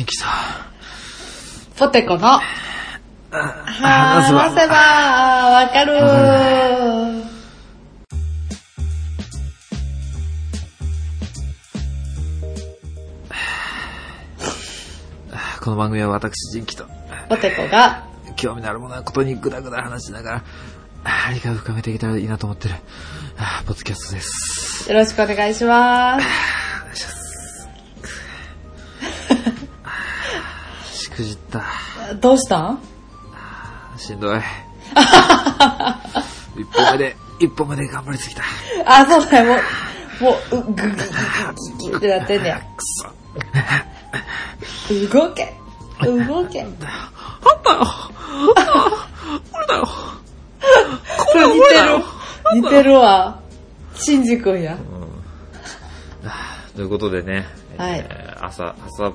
[0.00, 0.26] さ
[1.76, 2.40] ポテコの、は
[3.30, 4.74] 話せば話せば、
[5.50, 5.92] わかる
[15.60, 16.86] この番組は私、新規と、
[17.28, 18.06] ポテコが、
[18.36, 20.44] 興味のあるものはことにぐだぐだ話しながら、
[21.04, 22.76] あ理解を深めていけたらいいなと思ってる、
[23.36, 24.90] あポッドキャストです。
[24.90, 25.22] よろしく。
[25.22, 26.61] お願いします。
[31.22, 31.62] くじった。
[32.16, 32.72] どうした？
[32.72, 32.78] ん
[33.96, 34.40] しんどい。
[36.58, 38.42] 一歩目で、一歩目で頑張りすぎた。
[38.84, 39.60] あ、そうだよ、も
[40.20, 40.90] う、もう、うぐぐぐぐ
[41.90, 42.58] ぐってなってんねや。
[42.58, 43.08] くそ。
[45.16, 45.54] 動け
[46.04, 46.92] 動けなんだよ。
[49.54, 49.86] 俺だよ。
[49.86, 52.60] これ似てる。
[52.62, 53.38] 似てるわ。
[53.94, 54.76] シンジ君や。
[56.74, 59.12] ということでね、はいえー朝、朝、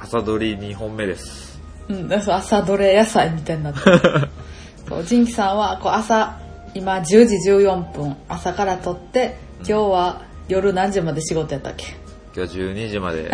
[0.00, 1.43] 朝撮り2本目です。
[1.88, 4.00] うん、朝どれ野菜みたいになってる。
[4.88, 6.38] そう、ジンキさんは、こう朝、
[6.74, 11.94] 今10時14分、朝から撮って、今日は夜何時まで仕事やったっけ？
[12.36, 13.30] 今日12時まで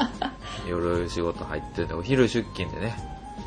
[0.68, 2.96] 夜仕事入ってて、お昼出勤でね、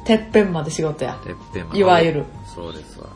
[0.06, 1.14] てっぺんまで仕事や。
[1.23, 2.25] てっぺんまでいわゆる。
[2.53, 3.08] そうですわ。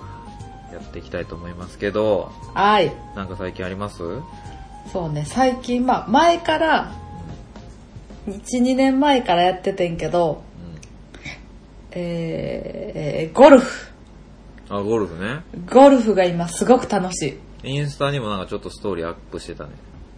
[0.71, 2.91] やっていきたいと思いますけど、はい。
[3.15, 4.01] なんか最近あります？
[4.93, 6.91] そうね、最近、まあ、前から、
[8.27, 10.43] 1、2年前からやっててんけど、
[11.95, 13.91] えー、ゴルフ。
[14.69, 15.43] あ、ゴルフね。
[15.71, 17.71] ゴルフが今すごく楽しい。
[17.71, 19.71] インスタにもなんかちょっとストーリーアップしてたね。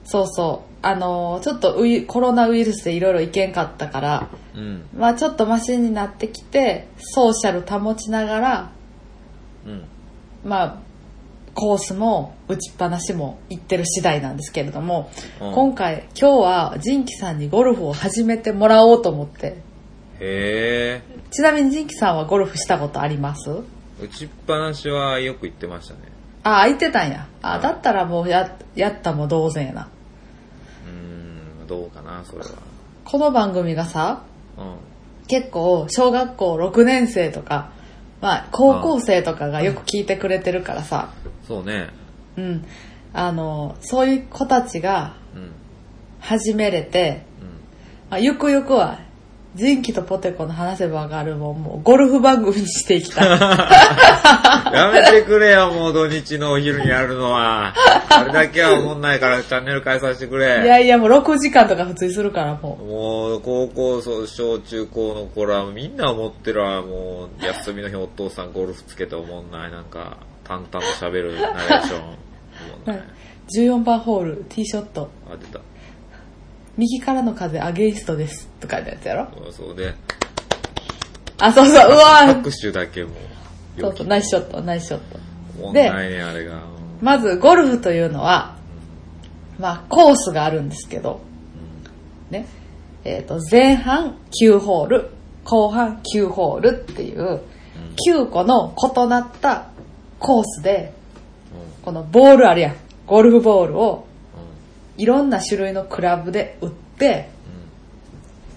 [0.03, 0.75] そうそう。
[0.81, 4.85] あのーちょっとウイコロナウイルスでいろいろいけんかったから、うん。
[4.97, 8.71] まあちょっとマシになってきて、ソーシャル保ちながら、
[9.65, 9.83] うん。
[10.45, 10.77] まあ、
[11.53, 19.57] コースも打ちっぱなしも行ってる次第なんですけれども、うん今回、今日はジンキさんにゴルフを始めてもらおうと思って。
[20.19, 21.01] へえ。
[21.31, 23.49] ちなみにジンキさんはゴルフしたことあります？
[24.01, 25.99] 打ちっぱなしはよく言ってましたね。
[26.43, 27.27] あ、空いてたんや。
[27.41, 29.89] あ、だったらもうや、やったも同然やな。
[30.85, 32.45] うーん、どうかな、それは。
[33.05, 34.23] この番組がさ、
[34.57, 34.75] うん。
[35.27, 37.71] 結構小学校6年生とか、
[38.21, 41.11] まあ高校生とかがよく聞いてくれてるからさ、
[41.47, 41.89] そうね。
[42.37, 42.65] うん。
[43.13, 45.51] あの、そういう子たちがうん。
[46.19, 47.47] 始めれて、うん。
[48.09, 48.99] まあ、ゆくゆくは、
[49.55, 53.29] 人気とポテコの話せばわかるもん、もうゴルフ番組にしていきたい。
[53.29, 57.73] やめてくれよ、もう土日のお昼にやるのは。
[58.09, 60.45] あれだけは思んないからチャンネル変えさせてくいれ。
[60.45, 72.01] やいや、もう6時間とか普通にするからももう、高校、そう小中高の頃はみんな思ってるわ、もう、休みの日お父さんゴルフつけて思んない、なんか、淡々と喋るナレーション。
[72.01, 72.17] 思んう。
[72.85, 73.03] ない。
[73.55, 75.59] 14番ホール、ティーショット、あ、出た。
[76.77, 78.47] 右からの風アゲインストです。
[78.59, 79.27] とかのやつやろ？
[79.51, 79.93] そうで、
[81.39, 85.19] あ、そうそう、うわー拍手だけもう、そうそう、ナイスショット、ナイスショット。
[85.59, 86.61] 思んないね、あれが。
[87.01, 88.57] まず、ゴルフというのは、
[89.59, 91.21] まあ、コースがあるんですけど、
[92.29, 92.47] ね。
[93.03, 95.09] えっ、と、前半9ホール、
[95.43, 97.41] 後半9ホールっていう、
[98.07, 99.69] 9個の異なった
[100.19, 100.93] コースで、
[101.51, 102.75] うんこのボールあるやん。
[103.05, 104.06] ゴルフボールをうん
[104.97, 107.29] いろんな種類のクラブで打って、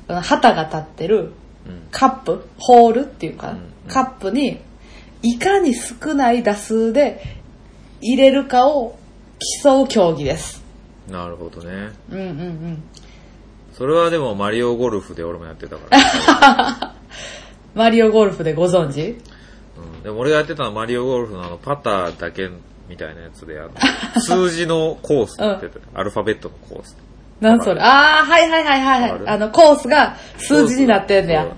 [0.08, 1.32] この旗が立ってる
[1.66, 3.56] うんうんカップ、ホールっていうか
[3.88, 4.60] カップに、
[5.22, 7.22] いかに少ない打数で
[8.00, 8.98] 入れるかを
[9.62, 10.62] 競う競技です。
[11.08, 11.92] なるほどね。
[12.10, 12.82] うんうんうん。
[13.72, 16.94] それはでもマリオゴルフで俺もやってたから。
[17.74, 19.18] マリオゴルフでご存知？
[19.76, 22.50] うん、でも俺がやってたのはマリオゴルフのあのパターだけ
[22.90, 26.96] みたいなやつであの数字のコースって言ってて、 アルファベットのコース。
[27.40, 27.80] なんそれ？
[27.80, 31.56] あー、はいはいはいはいあの、コースが数字になってんだそうよ。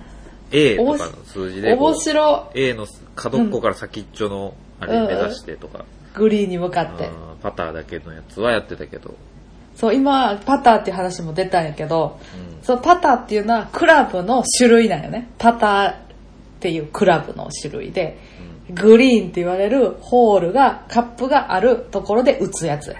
[0.51, 2.51] A とかの数字で面白。
[2.53, 5.83] A の角っこから先っちょのあれ目指してとか、
[6.13, 7.05] グリーンに向かって。
[7.05, 9.15] うんパターだけのやつはやってたけど、
[9.75, 12.19] そう、今、パターっていう話も出たんやけど、
[12.57, 12.63] うん。
[12.63, 15.29] そう、パターっていうのはクラブの種類なんよね。
[15.37, 15.95] パターっ
[16.61, 18.17] ていうクラブの種類で、
[18.73, 22.95] グリーンって言われるホールが、カップがあるところで打つやつや。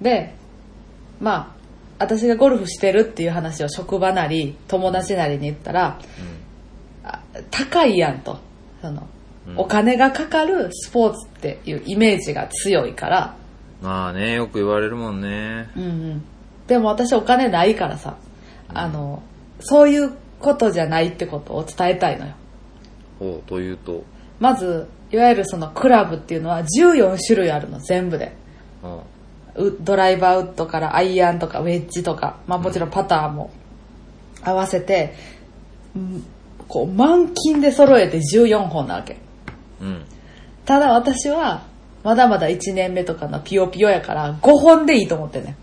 [0.00, 0.34] で、
[1.20, 1.58] まあ、
[1.98, 5.98] 私がゴルフしてるっていう話を職場なり、友達なりに言ったら、
[7.04, 7.20] あ
[7.50, 8.38] 高いやんと。
[8.80, 9.18] その、うん
[9.56, 13.34] お金がかかるスポーツっていうイメージが強いから、
[13.80, 15.70] まあね、よく言われるもんね。
[15.74, 16.24] うんうん。
[16.66, 18.18] でも私お金ないからさ、
[18.68, 19.22] あの、
[19.60, 22.34] そういうことじゃないってことを伝えたいのよ。
[23.20, 24.04] おうというと、
[24.40, 28.32] まず、いわゆるそのクラブっていうのは14種類あるの、全部で。
[29.56, 33.50] うドライバーウッドからアイアンとかウェッジとか、まあもちろんパターも
[34.42, 35.14] 合わせて、
[35.96, 36.24] うん
[36.68, 39.16] こう満金で揃えて14本なわけ。
[39.80, 40.04] うん。
[40.66, 41.66] ただ私は、
[42.04, 45.56] まだまだ1年目とかのピヨピヨやから5本でいいと思ってんね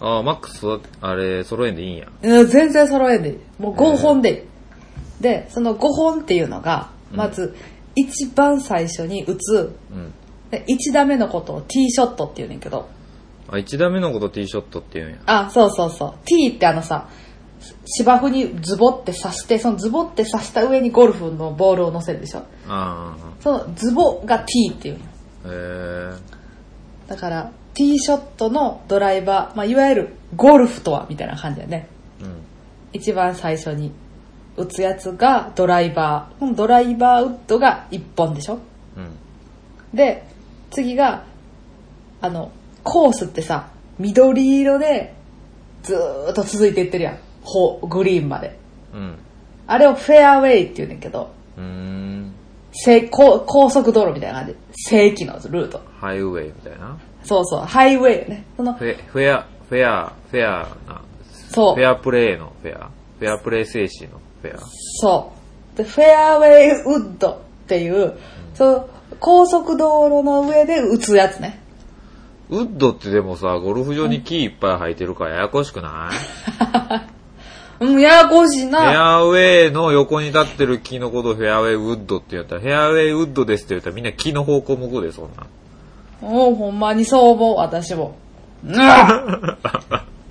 [0.00, 0.66] ああ、マックス
[1.00, 2.08] あれ、揃えんでいいんや。
[2.22, 3.38] うん全然揃えんでいい。
[3.58, 5.22] もう5本でいい。
[5.22, 7.54] で、その5本っていうのが、まず、
[7.94, 10.12] 一番最初に打つ、うん。
[10.50, 12.88] で1打目のことをティーショットって言うねんけど、
[13.48, 15.18] あ、1打目のことティーショットって言うんや。
[15.26, 16.14] あ、そうそうそう。
[16.24, 17.08] ティーってあのさ、
[17.86, 22.44] 芝生にズボって刺して、そのズボって刺した上にゴルフのボールを乗せるでしょ。
[22.68, 25.04] あそのズボがティーっていうの。
[25.04, 27.08] あ、へえ。
[27.08, 31.88] だから、ティーショットのドライバー、まあ、いわゆるゴルフとはみたいな感じだよね。
[32.20, 32.42] うん。
[32.92, 33.92] 一番最初に
[34.56, 36.54] 打つやつがドライバー。
[36.54, 38.58] ドライバーウッドが1本でしょ？
[38.96, 39.96] うん。
[39.96, 40.24] で、
[40.70, 41.24] 次が、
[42.20, 42.50] あの、
[42.82, 43.68] コースってさ、
[43.98, 45.14] 緑色で
[45.82, 47.18] ずーっと続いていってるやん。
[47.42, 48.58] ほグリーンまで。
[48.92, 49.18] うん。
[49.66, 52.32] あれをフェアウェイって言うねんけど、うーん。
[52.72, 54.56] 正高高速道路みたいな感じ。
[54.88, 55.80] 正規のルート。
[55.98, 56.98] ハイウェイみたいな？
[57.22, 58.44] そうそう、ハイウェイね。
[58.56, 61.02] その、フェ、フェア、フェア、フェアな。
[61.50, 61.80] そうフ。
[61.80, 62.90] ェアプレイのフェア。
[63.18, 64.60] フェアプレイ精神のフェア。
[65.00, 65.32] そ
[65.74, 65.78] う。
[65.78, 68.14] で、フェアウェイウッドっていう、
[68.54, 68.88] その、
[69.20, 71.60] 高速道路の上で打つやつね。
[72.48, 76.10] ウッドってでもさ、ゴルフ場に木いっぱい生えてるからややこしくな
[77.80, 77.82] い？
[77.84, 79.16] うん、ややこしいフェな。
[79.16, 85.46] アウェイの横に立ってる木のことをフェアウェイウッドって言ったら、フェアウェイウッドですって言ったらみんな木の方向向くで、そんな。
[86.26, 88.14] もうほんまにそう思う、私も。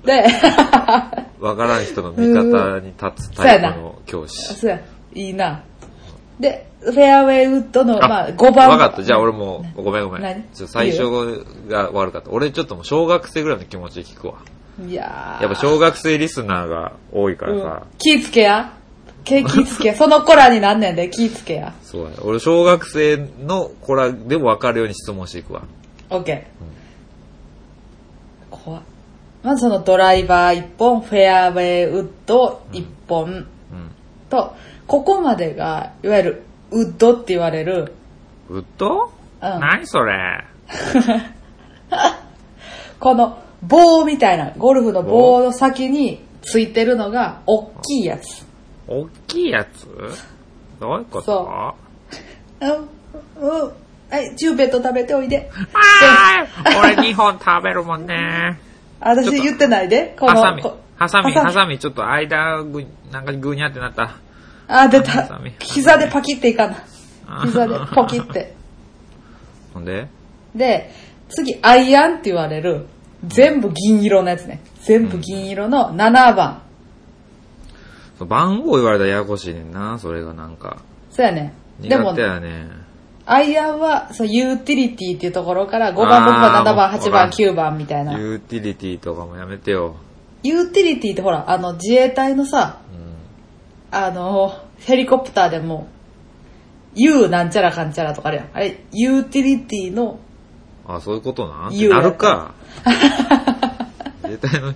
[0.05, 0.25] で、
[1.45, 4.55] わからん人の味方に立つタイプの教師。
[4.55, 4.81] そうや、
[5.13, 5.61] いいな。
[6.39, 8.67] で、フェアウェイウッドの、まあ、5番。
[8.69, 9.03] わかった。
[9.03, 10.43] じゃあ俺もう、ごめんごめ何ん。
[10.55, 11.03] ちょ最初
[11.67, 12.31] が悪かった。
[12.31, 14.35] 俺ちょっともう小学生ぐらいの気持ちで聞くわ。
[14.87, 17.83] いやーやっぱ小学生リスナーが多いからうんさ。
[17.99, 18.73] 気ぃつけや。
[19.23, 19.95] 気ぃつけや。
[19.97, 21.73] その子らになんねんで、気ぃつけや。
[21.83, 22.09] そうや。
[22.23, 25.61] 俺小学生の子らでもわかるように質問していくわ。
[26.09, 26.65] オッケー。
[29.45, 33.47] まずそのドライバー1本、フェアウェイウッド1本うん。
[34.29, 34.55] と、
[34.87, 37.93] ここまでが、いわゆるウッドって言われる、
[38.49, 39.11] ウッド？
[39.41, 40.43] うん何それ？
[42.99, 48.45] この棒みたいな、ゴルフの棒の先についてるのが、大きいやつ。
[48.87, 49.87] 大きいやつ？
[50.79, 51.75] どういうこと？
[52.61, 52.87] そう
[53.41, 53.71] うん、うん。
[54.09, 55.49] はい、チューペット食べておいで。
[55.73, 58.59] あー俺2本食べるもんね。
[59.05, 60.35] 私言ってないで、この。
[60.35, 64.17] ハサミこ、ハサミ、ハサミちょっと間ぐ、なんかぐにゃってなった。
[64.67, 65.39] あ、出ハた。
[65.59, 66.75] 膝でパキっていかな
[67.45, 68.55] 膝でポキって。
[69.73, 70.07] ほんで？
[70.55, 70.91] で、
[71.29, 72.87] 次、アイアンって言われる、
[73.27, 74.61] 全部銀色のやつね。
[74.81, 76.61] 全部銀色の7番。
[78.17, 80.77] そう番号言われたらややこしいねんな、それがなんか。
[81.11, 81.53] そうやね。
[81.79, 82.85] でもね。
[83.25, 88.17] アイアンは、そう、ユーティリティっていうところから、5番、6番、あー7番、8番、もう9番みたいな。
[88.17, 89.95] ユーティリティとかもやめてよ。
[90.43, 92.79] ユーティリティってほら、あの、自衛隊のさ、
[93.91, 93.97] うん。
[93.97, 95.87] あの、ヘリコプターでも、
[96.93, 98.49] U なんちゃらかんちゃらとかあるやん。
[98.53, 100.19] あれ、ユーティリティの、
[100.87, 102.53] あ、そういうことな言うやつなるか。
[104.23, 104.73] 自衛隊の、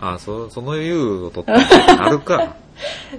[0.00, 2.56] あ、そ、その U を取って、なるか。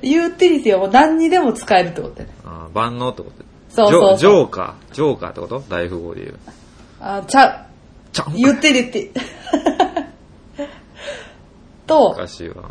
[0.01, 2.33] ユーティリティはもう何にでも使えるってことやね。
[2.45, 3.42] あ万能ってこと
[3.75, 4.93] そうそうジョジョーカー。
[4.93, 5.63] ジョーカーってこと？
[5.69, 6.39] 大富豪で言う。
[7.01, 7.65] あ、ちゃ
[8.11, 10.67] ちゃんう、ユーティリティ。
[11.87, 12.55] とお、かしいわ。
[12.57, 12.63] うん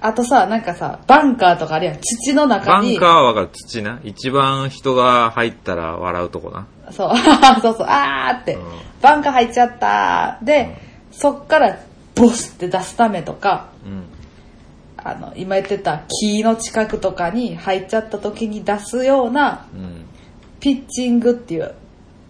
[0.00, 1.98] あとさ、なんかさ、バンカーとかあるやん。
[2.00, 2.92] 土の中に。
[2.92, 3.48] バンカーはわかる。
[3.52, 3.98] 土な。
[4.04, 6.66] 一番人が入ったら笑うとこな。
[6.92, 7.10] そう、
[7.60, 8.62] そうそう、あーって、うん
[9.02, 11.78] バンカー入っちゃったで、そっから
[12.14, 14.04] ボスって出すためとか、うん。
[15.10, 20.04] あの、今言ってた木の近くとかに入っちゃった時に出すようなうん。
[20.60, 21.74] ピッチングっていう、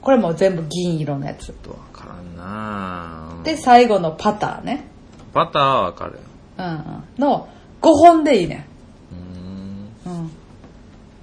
[0.02, 1.46] これも全部銀色のやつ。
[1.46, 4.84] ちょっとわからんなぁで、最後のパターね。
[5.32, 6.18] パターはわかるよ。
[6.58, 7.04] うんうん。
[7.18, 7.48] の
[7.80, 8.66] 5本でいいね。
[9.14, 10.10] ん。
[10.10, 10.30] うん。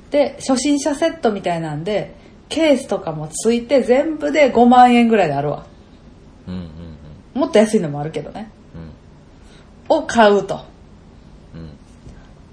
[0.09, 2.15] で、初心者セットみたいなんで、
[2.49, 5.65] ケースとかもついて全部で5万円ぐらいであるわ。
[6.47, 6.85] うんうん
[7.35, 8.49] もっと安いのもあるけどね。
[9.89, 9.97] うん。
[9.97, 10.63] を買うと。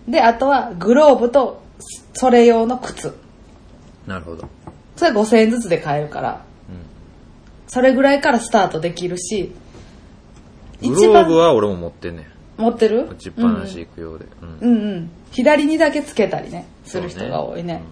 [0.06, 0.10] うん。
[0.10, 0.12] うん。
[0.12, 1.62] で、あとはグローブと
[2.14, 3.14] それ用の靴。
[4.06, 4.48] なるほど。
[4.96, 6.76] それ5000円ずつで買えるから、うん。
[7.66, 9.52] それぐらいからスタートできるし、
[10.80, 12.26] グローブは俺も持ってんねん。
[12.60, 13.08] 持ってる？
[13.10, 14.26] 打ちっぱなし行くようで。
[14.42, 14.58] うん。
[14.60, 15.10] うんうん。
[15.30, 17.82] 左にだけつけたりね、する人が多いね。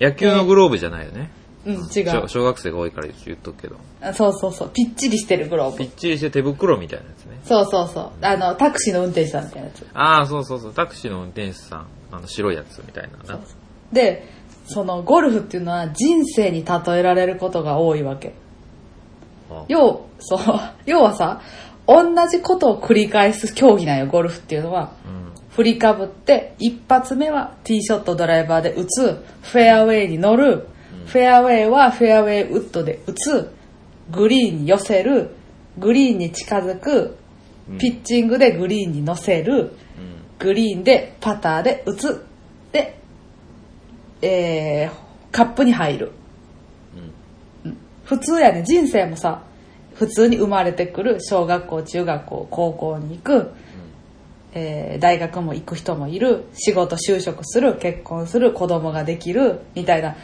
[0.00, 1.30] 野球のグローブじゃないよね。
[1.64, 1.82] うん、違う。
[1.90, 3.76] 小小学生が多いから言っとくけど。
[4.00, 4.70] あそうそうそう。
[4.72, 5.78] ぴっちりしてるグローブ。
[5.78, 7.38] ぴっちりして手袋みたいなやつね。
[7.44, 8.10] そうそうそう。
[8.20, 9.86] あの、タクシーの運転手さんみたいなやつ。
[9.94, 10.74] ああ、そうそうそう。
[10.74, 11.86] タクシーの運転手さん。
[12.10, 13.40] あの、白いやつみたいなな。
[13.92, 14.28] で、
[14.66, 18.34] そのゴルフっていうのは人生に例えられることが多いわけ。
[19.50, 20.40] あ要、そう、
[20.86, 21.40] 要はさ、
[21.86, 24.92] 同じことを繰り返す競技なんよ、ゴルフっていうのは。
[25.04, 25.22] うん。
[25.50, 30.68] 振りかぶって、一発目はティーショットドライバーで打つ、フェアウェイに乗る、
[31.06, 33.52] フェアウェイはフェアウェイウッドで打つ、
[34.10, 35.30] グリーンに寄せる、
[35.78, 37.16] グリーンに近づく、
[37.70, 37.78] うん。
[37.78, 39.70] ピッチングでグリーンに乗せる、うん。
[40.38, 42.24] グリーンでパターで打つ、
[42.72, 42.98] で、
[44.20, 44.90] えー、
[45.30, 46.12] カップに入る。
[47.64, 47.76] うん。
[48.04, 49.42] 普通やね、人生もさ、
[49.94, 53.52] 普通に生まれてくる、小学校、中学校、高校に行く、
[54.54, 60.16] えー大学も行く人もいる、仕事就職する、結婚する、子供ができる、みたいな、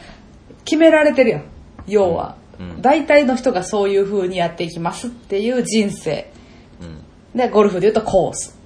[0.69, 1.41] 決められてるよ。
[1.87, 2.37] 要は。
[2.61, 6.31] うん大体の人がそういう風にやっていきますっていう人生。
[6.83, 7.39] うん。
[7.39, 8.59] で、ゴルフで言うとコース。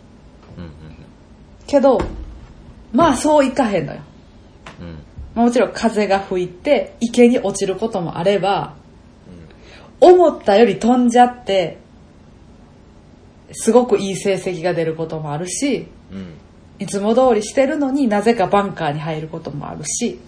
[1.67, 2.01] けど、
[2.93, 4.01] まあそういかへんのよ。
[5.35, 8.75] もちろん風が吹いて池に落ちることもあれば、
[10.01, 11.79] 思ったより飛んじゃって、
[13.53, 16.35] すごくいい成績が出ることもあるし、うん。
[16.79, 20.19] いつも通りしてるのになぜかバンカーに入ることもあるし、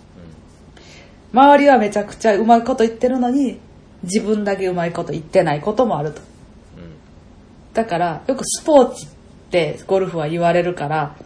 [1.34, 3.58] 周りはめちゃくちゃうまいこと言ってるのに、
[4.04, 6.20] 自分だけうまいこと言ってないこともあると。
[7.72, 9.08] だから、よくスポーツっ
[9.50, 11.16] てゴルフは言われるから、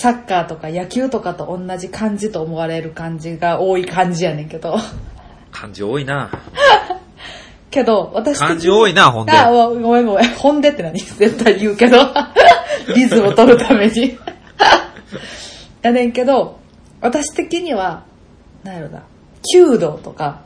[0.00, 4.76] サッカーとか野球とかと同じ感じと思われる感じが多い感じやねんけど。
[5.52, 6.30] 漢字多いな。
[7.70, 9.32] けど、私的に漢字多いな、ほんで。
[9.32, 10.28] あ、ごめんごめん。
[10.34, 10.98] ほんでって何？
[10.98, 11.98] 絶対言うけど。
[12.96, 14.18] リズムを取るために。
[15.82, 16.58] やねんけど、
[17.00, 18.02] 私的には、
[18.64, 19.02] なんやろな、
[19.42, 20.42] 弓道とか、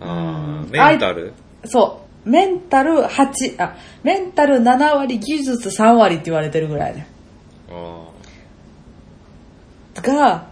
[0.00, 1.32] あーメンタル？
[1.64, 7.06] そう、メンタル8、あ、メンタル7割、技術3割って言われてるぐらいね。
[7.70, 8.08] あ
[10.00, 10.48] が、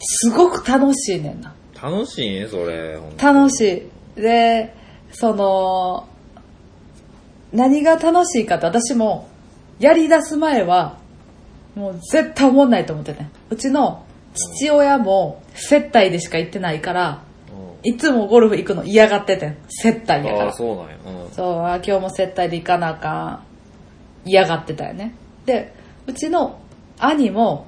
[0.00, 1.54] すごく楽しいねんな。
[1.74, 2.40] ー楽しい？
[2.40, 2.98] ね、それ。
[3.16, 4.20] 楽しい。
[4.20, 4.74] で、
[5.12, 6.08] その、
[7.52, 9.28] 何が楽しいかって私も、
[9.78, 10.98] やり出す前は、
[11.74, 13.30] もう絶対思んないと思ってね。
[13.50, 14.04] うちの
[14.34, 17.22] 父親も接待でしか行ってないから、
[17.82, 19.56] いつもゴルフ行くの嫌がっててん。
[19.68, 20.52] 接待やから。
[20.52, 20.96] そうなんや。
[21.06, 23.24] うんそう、あ今日も接待で行かなあか
[24.24, 24.28] ん。
[24.28, 25.14] 嫌がってたよね。
[25.46, 25.72] で、
[26.06, 26.60] うちの
[26.98, 27.66] 兄も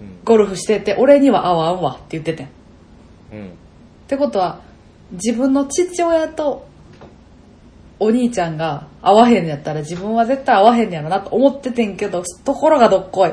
[0.00, 2.46] うんゴルフしてて、俺には合わんわって言っててん。
[2.46, 2.48] っ
[3.32, 3.50] うん。
[4.06, 4.60] てことは、
[5.12, 6.66] 自分の父親と
[7.98, 13.32] お兄ちゃんが合わへんやったら自分は絶対合わへんやろなと思っててんけど、ところがどっこい。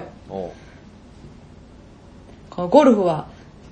[2.52, 3.28] このゴルフは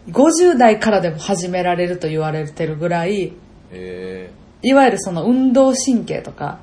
[0.08, 3.34] 50代からでも始められると言われてるぐらい、
[3.72, 4.32] え
[4.64, 6.60] いわゆるその運動神経とか、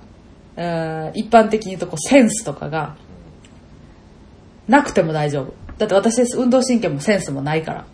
[0.57, 2.97] えー一般的に言うとこうセンスとかが
[4.67, 5.55] なくても大丈夫。
[5.79, 7.87] だって私運動神経もセンスもないから。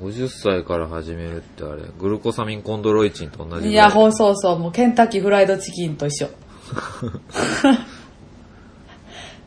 [0.00, 3.72] ー、50歳から始めるってあれ、グルコサミンコンドロイチンと同じい。
[3.72, 6.30] いや、ほんそうそう、もうケンタッキーフライドチキンと一緒。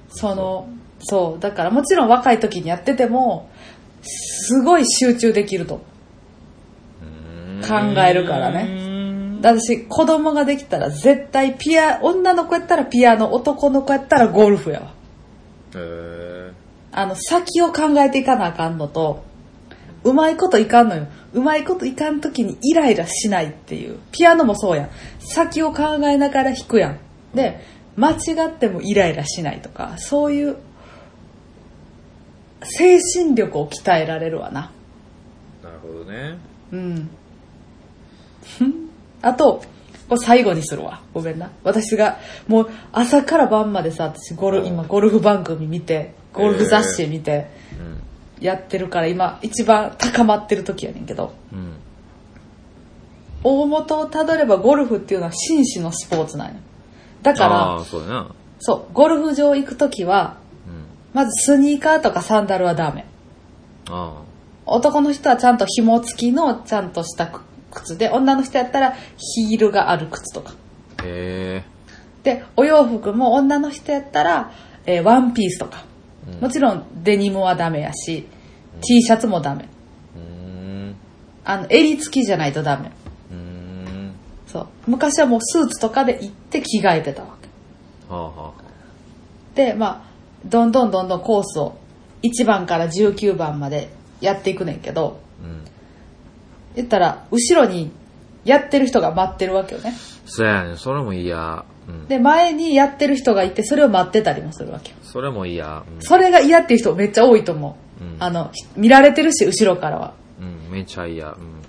[0.09, 0.69] その、
[1.01, 3.48] そう、だからもちろん若い時にやってても、
[4.01, 5.81] すごい集中できると。
[7.61, 7.75] 考
[8.07, 8.89] えるからね
[9.41, 14.93] 私、子供ができたら絶対ピア、女の子やったらピアノ、男の子やったらゴルフやわ。
[16.91, 19.23] あの、先を考えていかなあかんのと、
[20.03, 21.07] うまいこといかんのよ。
[21.33, 23.99] うまいこといかんときにイライラしないっていう。
[24.11, 24.89] ピアノもそうやん。
[25.19, 26.99] 先を考えながら弾くやん。
[27.33, 27.63] で、
[27.95, 30.57] 間違ってもイライラしないとか、そういう、
[32.63, 34.71] 精神力を鍛えられるわな。
[35.63, 36.37] なるほどね。
[36.71, 37.09] うん。
[39.21, 39.63] あと、
[40.07, 41.01] これ最後にするわ。
[41.13, 41.51] ごめんな。
[41.63, 47.49] 私が、もう朝から晩までさ、私ゴル、今ゴルフ番組見て、ゴルフ雑誌見て、
[47.79, 48.43] うん。
[48.43, 51.73] やってるから今一番高まってる時やねんけど、うん。
[53.43, 56.55] 大元をたどればゴルフっていうのは紳士のスポーツなんよ。
[57.21, 57.83] だから、
[58.59, 60.38] そうゴルフ場行く時は、うん。
[61.13, 63.05] まずスニーカーとかサンダルはダメ。
[63.89, 64.21] あ
[64.65, 67.31] 男の人はちゃんと紐付きのちゃんとした
[67.71, 70.53] 靴で、女の人やったらヒールがある靴とか。
[70.97, 71.03] あ。
[71.05, 71.63] へ
[72.23, 74.51] で、お洋服も女の人やったら、
[74.85, 75.83] えーワンピースとか。
[76.27, 78.27] うんもちろんデニムはダメやし、
[78.81, 79.67] T シャツもダメ。
[81.49, 82.91] あの、襟付きじゃないとダメ。
[83.31, 84.11] うーん。
[84.45, 84.67] そう。
[84.85, 88.13] 昔はもうスーツとかで行って着替えてたわけ。
[88.13, 88.51] はあはあ。
[89.55, 90.08] で、まあ、
[90.45, 91.77] どんどんどんどんコースを
[92.23, 93.89] 1番から19番まで
[94.21, 95.65] やっていくねんけど、うん。
[96.75, 97.91] 言ったら、後ろに
[98.45, 99.93] やってる人が待ってるわけよね。
[100.25, 101.65] そうやねんそれも嫌。
[101.87, 102.07] うん。
[102.07, 104.97] で、前にやってる人がいて、それを待ってたりもするわけよ。
[105.01, 105.83] それも嫌。
[105.95, 106.01] うん。
[106.01, 108.03] それが嫌っていう人めっちゃ多いと思う。
[108.03, 110.13] うんあの、ひ見られてるし、後ろからは。
[110.39, 111.29] うん、めっちゃ嫌。
[111.29, 111.59] うん。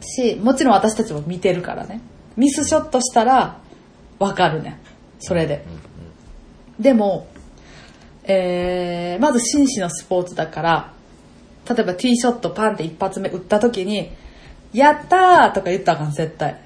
[0.00, 2.00] し、もちろん私たちも見てるからね。
[2.36, 3.58] ミスショットしたら、
[4.18, 4.76] わかるねん。
[5.18, 5.64] それで。
[6.78, 7.26] でも、
[8.24, 10.92] えー、まず紳士のスポーツだから、
[11.68, 14.10] 例えばティーショットパンって一発目打った時に、
[14.72, 16.60] やったーとか言ったらあかん、絶対。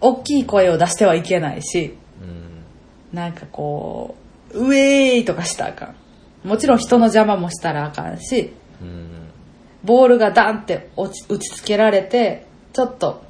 [0.00, 3.16] 大きい声を出してはいけないし、うん。
[3.16, 4.16] なんかこ
[4.52, 6.48] う、ウェーイとかしたらあかん。
[6.48, 9.08] もちろん人の邪魔もしたらあかんし、うん。
[9.84, 13.22] ボールがダンって落ち打ちつけられて、ちょっと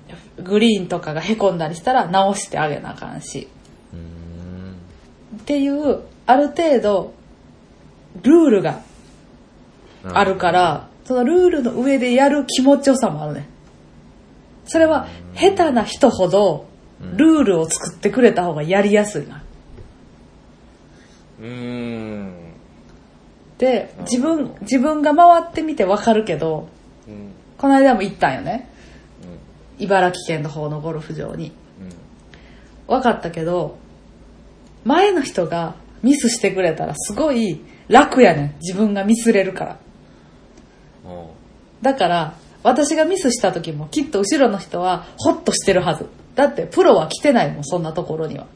[0.42, 3.48] グリーンとかが凹んだりしたら直してあげなあかんし。
[3.92, 4.76] うん。
[5.38, 7.14] っていう、ある程度、
[8.22, 8.82] ルールが
[10.12, 13.48] あるから、そのルールの上でやる気持ちよさもあるね。
[14.66, 16.66] それは、下手な人ほど、
[17.00, 19.42] ルールを作ってくれた方がやりやすいな。
[21.40, 22.34] うーん。
[23.56, 26.68] で、自分、自分が回ってみてわかるけど、
[27.08, 27.32] うん。
[27.56, 28.68] この間も行ったんよね。
[29.78, 31.52] 茨城県の方のゴルフ場に。
[32.86, 33.78] 分かったけど、
[34.84, 38.54] 前の人がミスしてくれたらすごい楽やねん。
[38.60, 39.76] 自分がミスれるから。
[41.82, 46.06] だから、私がミスした時もきっと後ろの人はホッとしてるはず。
[46.34, 48.46] だってプロは来てないもん、そんなところには。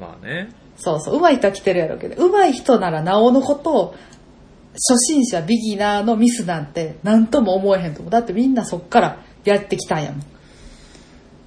[0.00, 0.50] まあね。
[0.76, 3.94] そうそう、上手い人は来てるやろうけど、上手い人ならなおのこと、
[4.72, 8.10] 初心者、ビギナーのミスなんて何とも思えへんと思う。
[8.10, 10.20] だってみんなそっからやってきたんやもん。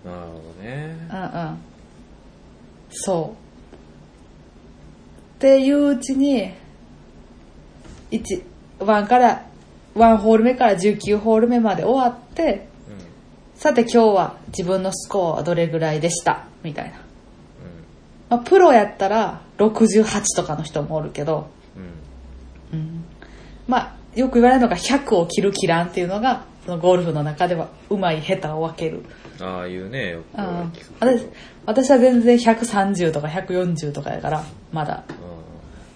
[0.06, 0.96] なるほどね。
[1.12, 1.58] うんうん。
[2.92, 3.47] そう。
[5.38, 6.52] っていううちに、
[8.10, 8.44] 1、
[8.80, 9.46] 1から、
[9.96, 12.68] 1ホール目から19ホール目まで終わって、
[13.56, 16.46] さて今日は自分のスコアはどれぐらいでした？
[16.64, 16.98] みたいな。
[18.30, 21.50] まあ、プロやったら68とかの人もおるけど、
[22.74, 22.80] うん。
[22.80, 22.86] うん。
[22.86, 23.06] うん、
[23.68, 29.04] まあ、よく言われるのが100を切る切らんっていうのが、そのゴルフの中ではうまい下手を分ける。
[29.40, 31.32] ああいうね、よくうん聞くけど
[31.68, 35.04] 私私は全然130とか140とかやから、まだ、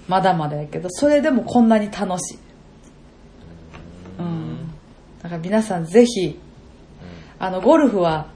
[0.10, 2.39] まだまだやけど、それでもこんなに楽しい。
[4.19, 4.69] うん。
[5.23, 6.38] だから皆さんぜひ、
[7.39, 8.27] あの、ゴルフは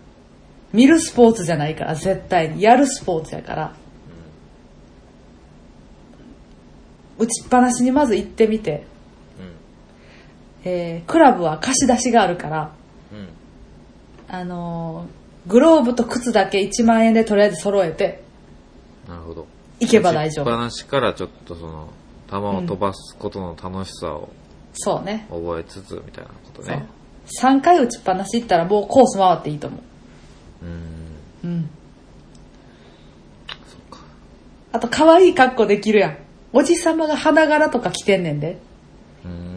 [0.71, 2.61] 見るスポーツじゃないから、絶対に。
[2.61, 3.75] やるスポーツやから。
[7.17, 8.85] 打ちっぱなしにまず行ってみて、
[10.63, 12.71] えー、クラブは貸し出しがあるから、
[13.11, 13.19] うん。
[13.19, 13.27] うん。
[14.29, 18.23] あのーグローブと靴だけ1万円でとりあえず揃えて、
[19.07, 19.47] なるほど。
[19.79, 21.89] 行けば大丈夫打ちっぱなしからちょっとその、
[22.29, 24.29] 球を飛ばすことの楽しさを
[24.73, 25.25] そうね。
[25.29, 26.85] 覚えつつ、みたいなことね。。
[27.41, 30.65] 3回打ちっぱなし行ったらもうコース回っていいと思う。
[30.65, 31.49] うん。
[31.49, 31.69] うん。
[33.47, 34.05] そっか。
[34.73, 36.17] あと、可愛い格好できるやん。
[36.53, 38.59] おじさまが花柄とか着てんねんで。
[39.23, 39.54] うーん。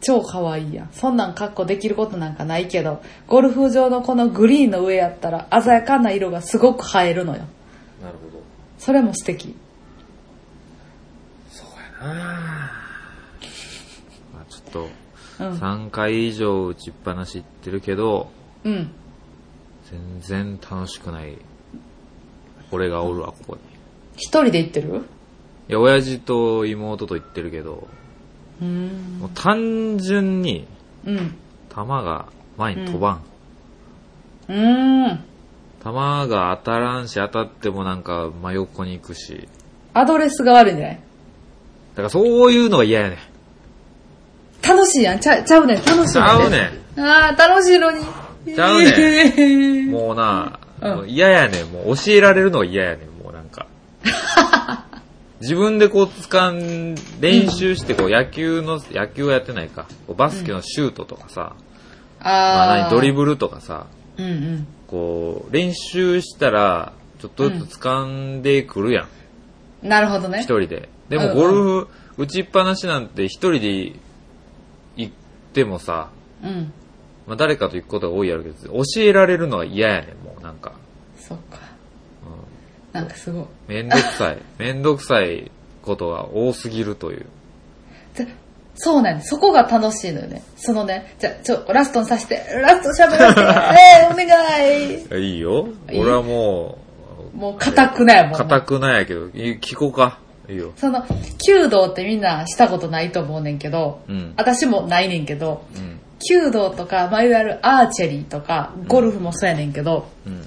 [0.00, 0.88] 超可愛いやん。
[0.92, 7.40] そんなん格好できることなんかないけど、ゴルフ場のこのグリーンの上やったら鮮やかな色がすごく映えるのよ。
[8.00, 8.42] なるほど。
[8.78, 9.56] それも素敵。
[11.50, 12.14] そうやな
[14.34, 14.88] まあちょっと、
[15.40, 15.52] うん。
[15.58, 18.30] 3回以上打ちっぱなし行ってるけど、
[18.64, 18.92] うん。
[19.90, 21.38] 全然楽しくない。
[22.70, 23.60] 俺がおるわ、ここに。
[24.16, 25.02] 一人で行ってる？
[25.68, 27.88] いや、親父と妹と行ってるけど。
[28.60, 30.66] もう単純に
[31.06, 31.16] うん。
[31.70, 33.22] 球が前に飛ばん。
[34.48, 35.24] うーん。
[35.82, 35.92] 球
[36.28, 39.48] が当たらんし、当たってもなんか真横に行くし。
[39.94, 40.96] アドレスが悪いんじゃない？
[40.96, 41.00] だ
[41.96, 43.18] からそういうのが嫌やねん。
[44.68, 45.20] 楽しいやん。
[45.20, 45.76] ちゃちゃうねん。
[45.84, 47.00] 楽しいちゃうねん。
[47.00, 48.04] ああ、楽しいのに。
[48.54, 49.86] ちゃうね。
[49.90, 51.66] もうな、うんもう嫌やねん。
[51.66, 53.22] もう教えられるのが嫌やねん。
[53.24, 53.66] もうなんか。
[55.40, 59.86] 自分でこう掴ん、練習してこう野球の、野球はやってないか。
[60.06, 61.54] こうバスケのシュートとかさ、
[62.20, 64.66] まああドリブルとかさ、うんうん。
[64.88, 69.06] こう、練習したら、ちょっとずつ掴んでくるや
[69.82, 69.88] ん。
[69.88, 70.44] なるほどね一。
[70.44, 70.88] 人で。
[71.08, 73.92] でもゴルフ、打ちっぱなしなんて一人で
[74.96, 75.12] 行っ
[75.52, 76.10] てもさ、
[76.42, 76.72] うん。
[77.26, 80.72] まあ誰かと行くことが多いやろうけど、教えられるのは嫌やねん、もうなんか。
[81.16, 81.67] そっか。
[82.92, 83.42] うなんかすごい。
[83.42, 84.38] ん、めんどくさい。
[84.58, 85.50] めんどくさい
[85.82, 87.26] ことが多すぎるという。
[88.16, 88.26] で
[88.80, 90.42] そうなんそこが楽しいのよね。
[90.56, 95.26] そのね、じゃあ、ちょ、ラストにさせて、ラスト喋らせて、 えー、お願い。
[95.26, 95.68] いいよ。
[95.88, 96.78] 俺はも
[97.34, 98.38] もう、固くないもんう、ね。
[98.38, 100.20] 硬くないやけど、聞こうか。
[100.48, 100.72] いいよ。
[100.76, 101.04] その、
[101.38, 104.34] 弓道ってみんなしたことないと思うねんけど、うん。
[104.36, 105.98] 私もないねんけど、うん。
[106.20, 110.46] 弓道とか、まあ、いわゆるアーチェリーとか、ゴルフもそうやねんけど、うん。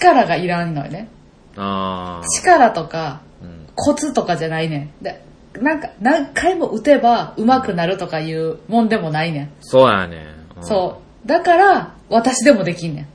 [0.00, 1.08] 力がいらんのよね。
[1.58, 3.66] 力とか、うん。
[3.74, 5.02] コツとかじゃないねん。
[5.02, 5.22] で、
[5.54, 9.50] なんか、何回も打てば上手くなるとかいうもんでもないねん。
[9.60, 10.26] そうやね。
[10.56, 11.28] うんそう。
[11.28, 13.06] だから、私でもできんねん。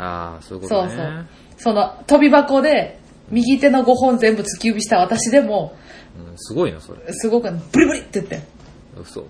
[0.00, 0.90] ああ、そういうことね。
[0.90, 1.26] そうそう。
[1.58, 2.98] その、飛び箱で、
[3.30, 5.74] 右手の5本全部突き指した私でも、
[6.18, 7.00] うん、すごいな、それ。
[7.12, 8.42] すごく、ブリブリって言って。
[9.00, 9.20] 嘘。
[9.20, 9.26] うん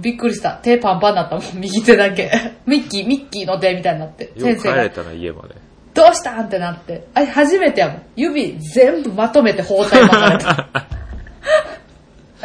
[0.00, 0.54] びっくりした。
[0.62, 2.30] 手パンパンになったもん、右手だけ。
[2.66, 4.32] ミッキー、ミッキーの手みたいになって。
[4.34, 5.54] よく帰れたな、家まで。
[5.94, 6.42] どうした？
[6.42, 7.06] んってなって。
[7.14, 8.02] あれ、初めてやもん。
[8.16, 10.68] 指全部まとめて包帯巻かれた。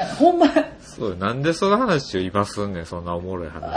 [0.18, 0.48] ほんま、
[0.82, 3.74] そう、なんでその話を今すんねん、そんなおもろい話。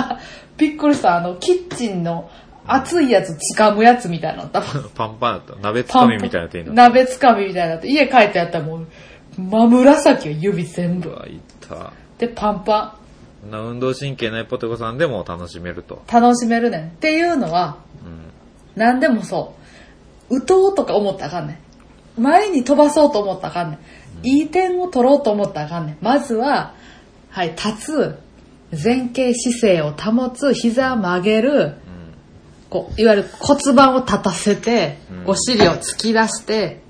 [0.56, 1.16] びっくりした。
[1.16, 2.30] あの、キッチンの
[2.66, 4.62] 熱いやつ掴むやつみたいなった。
[4.94, 5.62] パンパンだった。
[5.62, 7.88] 鍋つかみみたいな手になっ鍋つかみみたいになって。
[7.88, 8.86] 家帰ってやったらもう、
[9.38, 11.10] 真紫よ、指全部。
[11.10, 11.92] わ、いった。
[12.18, 12.96] で、パンパ
[13.42, 15.96] こんな運動神経ないポテコさんでも楽しめると。
[15.96, 15.98] ン。
[16.08, 16.84] 楽しめるねん。
[16.84, 18.31] っていうのは、うん。
[18.76, 19.54] 何でもそ
[20.30, 20.38] う。
[20.38, 21.60] 打とうとか思ったらあかんね
[22.18, 22.22] ん。
[22.22, 23.78] 前に飛ばそうと思ったらあかんね
[24.22, 24.26] ん。
[24.26, 25.98] いい点を取ろうと思ったらあかんねん。
[26.00, 26.74] まずは、
[27.30, 28.18] はい、立つ、
[28.72, 31.74] 前傾姿勢を保つ、膝曲げる、
[32.70, 36.80] こう、いわゆる骨盤を立たせてうん、お尻を突き出して、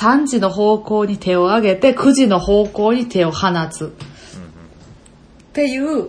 [0.00, 3.86] 3時の方向に手を上げて、9時の方向に手を放つ。
[3.86, 6.08] っていう、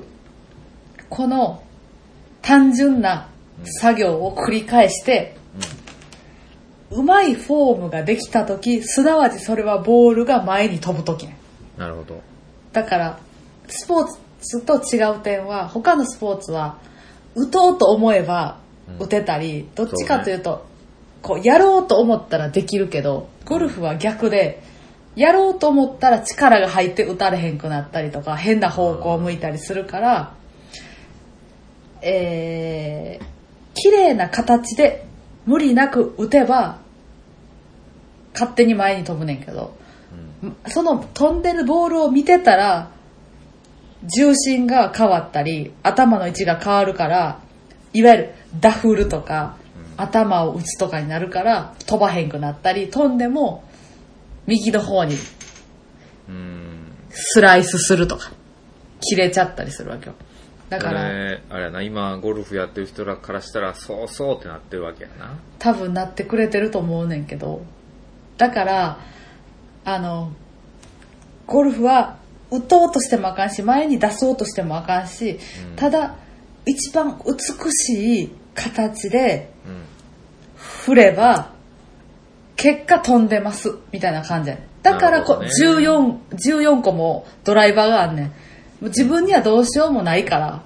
[1.10, 1.64] この
[2.42, 3.30] 単純な
[3.66, 5.36] 作業を繰り返して、
[6.92, 11.38] うまいフォームができたとき、すなわちそれはボールが前に飛ぶときね。
[11.78, 12.22] なるほど。
[12.72, 13.20] だから、
[13.68, 14.08] スポー
[14.40, 16.78] ツと違う点は、他のスポーツは、
[17.36, 20.66] 打とうと思えばうん打てたり、どっちかというと、
[21.22, 24.62] こう、やろうと思ったらできるけど、ゴルフは逆で、
[25.16, 30.34] やろうと思ったら力が入って打たれへんくなったりとか、変な方向を向いたりするから、
[32.02, 33.33] えー、
[33.74, 35.06] 綺麗な形で
[35.46, 36.80] 無理なく打てば、
[38.34, 39.76] 勝手に前に飛ぶねんけど、
[40.68, 42.90] その飛んでるボールを見てたら、
[44.04, 47.40] 重心が変わったり、頭の位置が変わるから、
[47.94, 49.58] いわゆるダフルとか、
[49.96, 53.64] 頭を打つとかになるから、飛ばへんくなったり、飛んでも、
[54.46, 55.16] 右の方に
[56.28, 56.92] うん。
[57.10, 58.32] スライスするとか、
[59.00, 60.16] 切れちゃったりするわけよ。
[60.70, 65.38] だだから、あれやな、今ゴルフやってる人らからしたら、そうそうってなってるわけやな。
[65.60, 67.62] 多分なってくれてると思うねんけど、
[68.38, 69.00] だから、
[69.86, 70.32] あの、
[71.46, 72.18] ゴルフは
[72.52, 75.40] 打とうとしてもあかんし、前に出そうとしてもあかんし、
[75.72, 76.16] うんただ、
[76.66, 79.84] 一番美しい形でうん。
[80.56, 81.52] 振れば、
[82.56, 88.34] 結果飛んでます、みたいな感じやねんだからこ、ね14、14個もドライバーがあんねん。
[88.84, 90.62] もう自分にはどうしようもないから、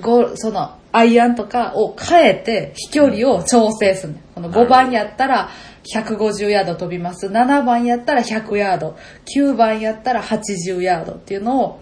[0.00, 5.50] ゴその、アイアンとかを変えて飛距離を調整するねんこの5番やったら
[5.94, 7.28] 150ヤード飛びます。
[7.28, 8.96] 7番やったら100ヤード。
[9.36, 11.80] 9番やったら80ヤードっていうのを、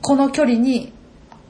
[0.00, 0.94] この距離に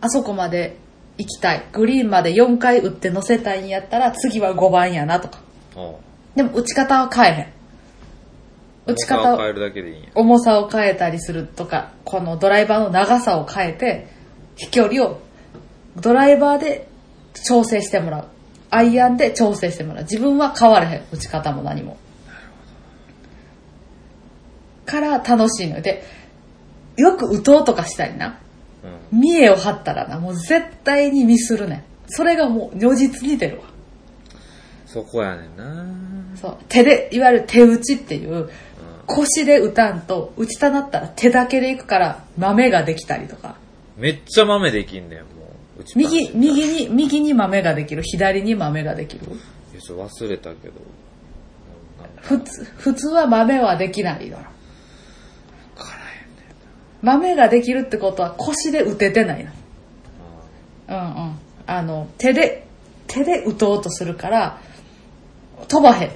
[0.00, 0.76] あそこまで
[1.18, 1.64] 行きたい。
[1.72, 5.38] グリーンまで4回打って乗せたいんやったら次は5番やなとか。
[6.34, 7.46] でも打ち方は変えへん。
[8.86, 10.08] 打ち方を重さを変えるだけでいいんや。
[10.14, 14.08] 重さを変えたりするとか、このドライバーの長さを変えて、
[14.56, 15.20] 飛距離を
[15.96, 16.88] ドライバーで
[17.46, 18.28] 調整してもらう。
[18.70, 20.02] アイアンで調整してもらう。
[20.04, 21.02] 自分は変わらへん。
[21.12, 21.96] 打ち方も何も。
[24.84, 26.04] から楽しいのよで、
[26.96, 28.38] よく打とうとかしたりな。
[29.12, 29.20] うん。
[29.20, 31.84] 見栄を張ったらな、もう絶対にミスるねん。
[32.06, 33.64] それがもう如実に出るわ。
[34.86, 35.84] そこやねんな
[36.36, 36.56] そう。
[36.68, 38.50] 手で、いわゆる手打ちっていう、
[39.06, 43.56] 腰で打たんと、打ちたなったら手だけでいくから、豆ができたりとか。
[43.96, 45.24] めっちゃ豆できんねん、も
[45.78, 45.82] う。
[45.82, 49.26] 打ち右、右に、右に豆ができる、左に豆ができる。
[49.26, 50.74] いやちょっと忘れたけど。
[52.22, 54.36] 普通、普通は豆はできないの。
[54.38, 54.54] からへんね
[57.02, 59.50] 豆ができるってことは腰で打ててないの。
[59.50, 59.54] ん
[60.88, 61.38] うんうん。
[61.66, 62.66] あの、手で、
[63.06, 64.58] 手で打とうとするから、
[65.68, 66.10] 飛ばへん。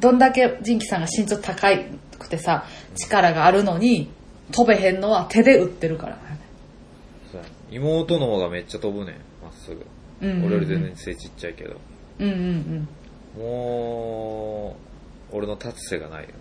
[0.00, 1.99] どんだけジンキさんが身長高く
[2.30, 2.64] てさ、
[2.94, 4.10] 力があるのに、
[4.52, 6.18] 飛べへんのは手で打ってるから。
[7.30, 9.86] そうや妹の方がめっちゃ飛ぶねん、まっすぐ。
[10.22, 11.76] うんうんうん俺より全然背ちっちゃいけど。
[12.18, 12.88] うんうん
[13.36, 13.42] うん。
[13.42, 14.76] も
[15.32, 16.34] う、俺の立つ瀬がないよね。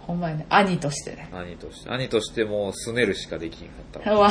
[0.00, 1.28] ほんまにね、兄としてね。
[1.32, 1.90] 兄として。
[1.90, 4.30] 兄としてもうすねるしかできんかったうわ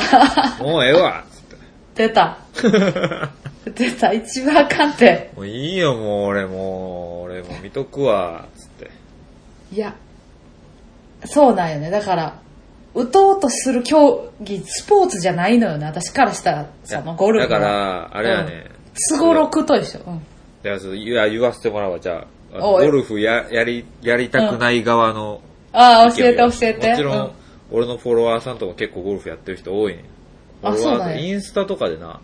[0.60, 1.56] もうええわつって。
[1.94, 2.38] 出た。
[3.64, 5.30] 出た、一番あかんって。
[5.36, 8.90] もういいよ、もう俺もう、俺もう見とくわ、つって。
[9.72, 9.94] いや、
[11.24, 11.90] そうなんよね。
[11.90, 12.38] だから、
[12.94, 15.86] 打とうとする競技、スポーツじゃないのよね。
[15.86, 17.58] 私からしたら、そのゴルフは。
[17.58, 20.00] だから、あれはね、すごろくと一緒。
[20.06, 20.14] うん。
[20.16, 20.20] い
[20.64, 22.58] やそういや言わせてもらうわ、じゃあ。
[22.58, 25.40] ゴルフややり、やりたくない側の
[25.72, 26.90] ああ、教えて教えて。
[26.90, 27.30] もちろん、うん
[27.70, 30.04] 俺のフォロワーさんとか結構ゴルフやってる人多いね
[30.62, 32.20] あそうなんやインスタとかでな、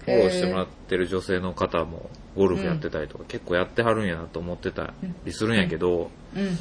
[0.00, 4.92] フォローしてもらってる女性の方もゴルフやってたりとか、結構やってはるんやなと思ってた
[5.24, 6.58] りするんやけど、うん。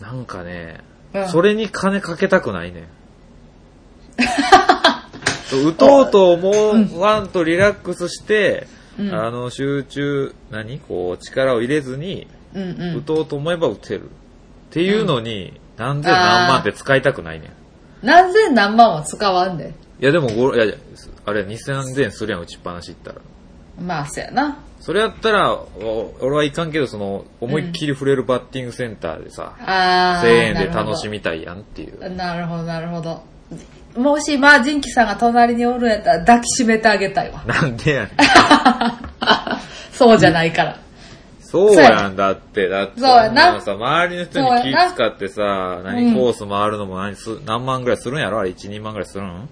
[0.00, 0.80] なんかね、
[1.14, 2.88] うんそれに金かけたくないね。
[5.48, 8.66] そう打とうと思わんとリラックスして、
[8.98, 10.78] うんあの、集中、何？
[10.78, 13.02] こう、力を入れずに、うんう打ん。
[13.02, 14.04] とうと思えば打てる。
[14.04, 14.06] っ
[14.70, 17.50] ていうのに、何千何万って使いたくないねん。
[18.02, 19.74] 何千何万は使わんで。
[20.00, 20.74] いやでもご、いやいや、
[21.24, 23.16] あれ2000円するやん、打ちっぱなし行ったら。
[23.80, 24.58] まあ、そやな。
[24.80, 30.26] それやったら、お俺はいかんけど、その、思いっきり触れるバッティングセンターでさ、ああ。
[30.26, 32.14] 1000円で楽しみたいやんっていう。
[32.16, 33.22] なるほど、なるほど。
[33.96, 37.44] もし、まあ、ジンキさんが隣におるんやったら抱きしめてあげたいわ。
[37.46, 38.10] なんでやねん。
[39.92, 40.76] そうじゃないから。
[41.52, 45.42] そうやんだって、だって、そうやなさ、周りの人に気使ってさ、
[45.78, 48.40] うん何コース回るのも何す、何万ぐらいするんやろ？
[48.40, 49.48] あれ1、2万ぐらいするん？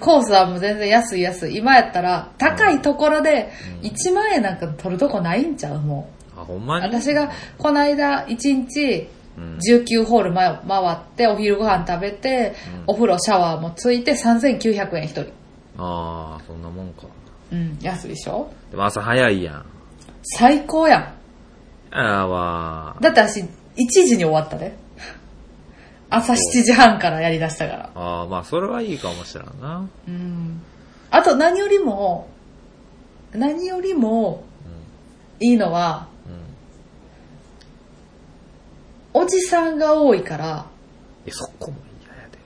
[0.00, 1.56] コースはもう全然安い安い。
[1.56, 3.50] 今やったら、高いところで
[3.82, 5.80] 1万円なんか取るとこないんちゃう？
[5.80, 6.80] もあ、ほんまう。
[6.80, 6.86] に？
[6.86, 8.36] 私がこの間1
[8.68, 12.54] 日うん19ホール回回って、お昼ご飯食べて、
[12.86, 15.22] お風呂シャワーもついて3900円一人。
[15.78, 17.04] ああ、そんなもんか。
[17.50, 18.50] うん、安いでしょ？
[18.70, 19.66] でも朝早いやん。
[20.22, 21.14] 最高やん。
[21.90, 23.46] あーわーだって私、1
[24.06, 24.76] 時に終わったで。
[26.14, 27.90] 朝7時半からやりだしたから。
[27.94, 29.88] ああ、まあ、それはいいかもしれんな。
[30.06, 30.60] うん。
[31.10, 32.28] あと何よりも、
[33.32, 34.44] 何よりも
[35.40, 36.08] いいのは、
[39.14, 39.22] うん。
[39.22, 40.66] おじさんが多いから、
[41.24, 42.38] え、そこも嫌やで。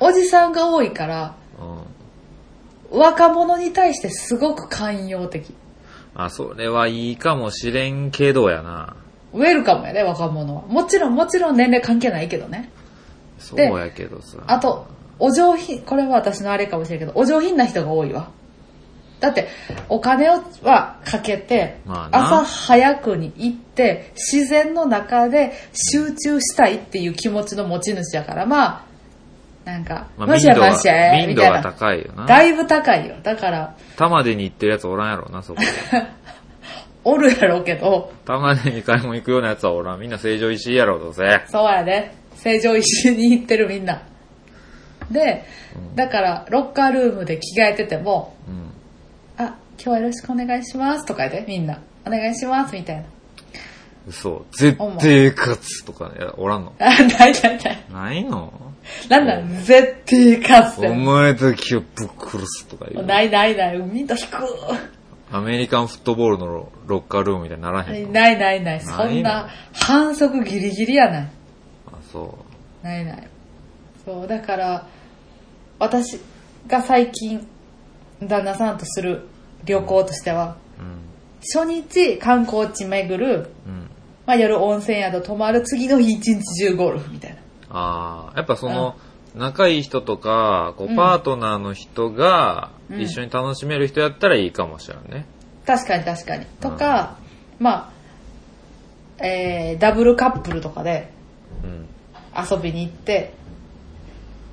[0.00, 2.94] おじさんが多いから、うん。
[2.94, 3.00] うん。
[3.00, 5.54] 若者に対してすごく寛容的。
[6.14, 8.96] あ、それはいいかもしれんけどやな。
[9.32, 10.62] ウェルカムやね、若者は。
[10.62, 12.70] もちろん、もちろん年齢関係ないけどね。
[13.38, 14.38] そうやけどさ。
[14.46, 14.86] あと、
[15.18, 18.30] お上品、これは私のあれかもしれんけど、お上品な人が多いわ。
[19.20, 19.48] だって、
[19.88, 28.84] お金をはかけて、まあな朝早くに行って、自然の中で集中したいっていう気持ちの持ち主やから、まあ、
[29.64, 31.72] なんか、まあ、も民度はしやましや、民度がみたいな。
[31.72, 32.26] 高いよな。
[32.26, 33.16] だいぶ高いよ。
[33.22, 35.60] だから、玉でに行ってるやつおらんやろな、そこ。
[37.10, 40.00] おるやろうけど、玉でに買い物行くようなやつはおらん。
[40.00, 41.22] みんな成城石井やろ、どうせ。
[41.48, 42.14] そうやね。
[42.36, 44.02] 成城石井に行ってるみんな。
[45.10, 45.44] で、
[45.94, 49.44] だから、ロッカールームで着替えてても、うん。
[49.44, 51.80] あ、今日はよろしくお願いしますとかで、みんな。
[52.06, 53.02] お願いしますみたいな。
[54.06, 54.44] 嘘。
[54.52, 57.60] 絶対勝つとか、いや、おらんのあ、ないないない。
[57.92, 58.52] ないの？
[59.08, 63.06] なんだ、絶対勝つお前だけをぶっ殺すとか言う。
[63.06, 64.36] ないないない、みんな引く。
[65.30, 71.30] アメリカンフットボールのロロッカールームみたいにならへんのないないない、そんな反則ギリギリやない。
[71.86, 72.38] あ、そ
[72.82, 73.28] ないない。
[74.04, 74.86] そう、だから、
[75.78, 76.18] 私
[76.66, 77.46] が最近、
[78.22, 79.28] 旦那さんとする
[79.64, 80.82] 旅行としては、う。
[80.82, 81.64] うん。
[81.64, 83.90] 初日観光地巡る、うん。
[84.26, 87.36] まあ夜温泉宿泊まる、次の日一日中ゴルフみたいな。
[87.70, 88.96] ああ、やっぱその、
[89.34, 95.26] 仲いい人とか、こう、パートナーの人が、うん一緒に楽しめる人やったらいいかもしれんね。
[95.66, 96.46] 確かに確かに。
[96.58, 97.18] とか、
[97.58, 97.92] ま
[99.18, 101.10] あ、えー、ダブルカップルとかで
[101.62, 101.86] うん。
[102.50, 103.34] 遊びに行って、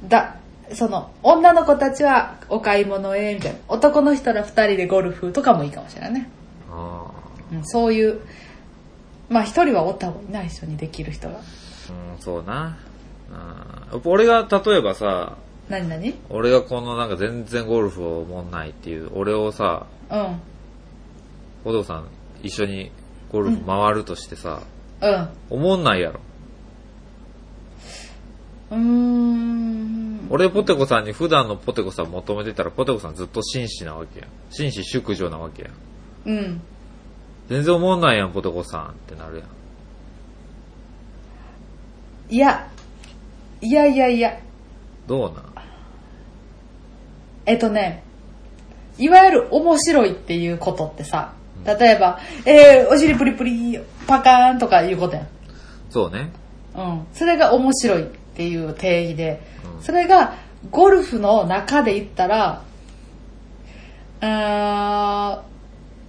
[0.04, 0.36] だ、
[0.74, 3.60] その、女の子たちはお買い物へ、みたいな。
[3.70, 6.30] 男の人ら二人でゴルフとかもいいかもしれないね。
[6.70, 7.06] あ
[7.54, 8.20] うん、そういう、
[9.30, 11.36] まあ一人はおった方がいいな、一緒にできる人が。
[11.36, 11.40] あ、
[12.16, 12.78] うん、そうな。
[13.36, 15.38] あー俺が、例えばさ、
[15.70, 16.14] 何何？
[16.30, 20.40] 俺がこのなんか全然ゴルフを思んないっていう、俺をさ、うん。
[21.64, 22.08] お父さん
[22.44, 22.92] 一緒に
[23.32, 24.62] ゴルフ回るとしてさ、
[25.02, 25.30] うん。
[25.50, 26.20] 思んないやろ。
[28.72, 30.28] うーん。
[30.30, 34.30] 俺ポテコさんに普段のポテコさん求めてたらポテコさんずっと紳士なわけやん。
[34.50, 35.74] 紳士淑女なわけやん。
[36.26, 36.62] うん。
[37.50, 39.48] 全然思んないやん、ポテコさんってなるやん。
[42.30, 42.68] いや、
[43.66, 44.38] いやいやいや、
[45.08, 45.54] どうなん？
[47.48, 48.04] えっとね、
[48.98, 51.34] いわゆる面白いっていうことってさ、
[51.66, 55.28] 例えば、えー、お尻プリプリ、パカーンとかいうことやん。
[55.90, 56.30] そうね。
[56.76, 57.08] うん。
[57.14, 59.42] それが面白いっていう定義で、
[59.78, 60.36] うんそれが
[60.72, 62.64] ゴルフの中で言ったら、
[64.22, 65.44] あ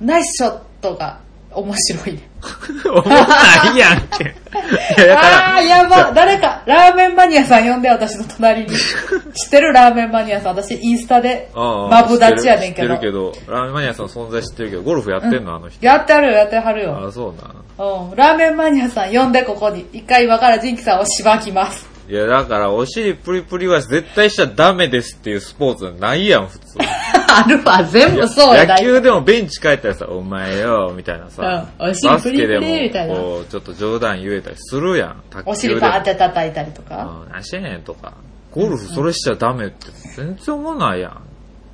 [0.00, 2.22] ーナイスショットが面白いね。
[2.88, 4.34] 思んないやんけ。
[4.98, 6.12] や、だから、あー、やば。
[6.14, 8.68] 誰か、ラーメンマニアさん呼んで、私の隣に。
[9.34, 10.56] 知ってるラーメンマニアさん。
[10.56, 12.94] 私、インスタで、マブダチやねんけど。
[12.94, 15.84] 知ってるけど、ラーメンマニアさんの存在知ってるけど、ゴルフやってんの、あの人。
[15.84, 16.98] やってはるよ、やってはるよ。
[17.02, 17.84] ああ、そうな。
[17.84, 18.16] うん。
[18.16, 19.86] ラーメンマニアさん呼んで、ここに。
[19.92, 21.96] 一回今からジンキさんをしばきます。
[22.08, 26.78] いや、だから、お尻プリプリは絶対しちゃダメですっていうスポーツないやん、普通。
[27.34, 35.22] あるわ、全部そうや、野球でもベンチ帰ったらさ、お前よ、みたいなさ、うんお尻バスケでも、こう、ちょっと冗談言えたりするやん。
[35.44, 37.22] お尻パーって叩いたりとか。
[37.26, 38.12] うん、何してんねんとか。
[38.52, 41.12] ゴルフそれしちゃダメって全然思わないやん。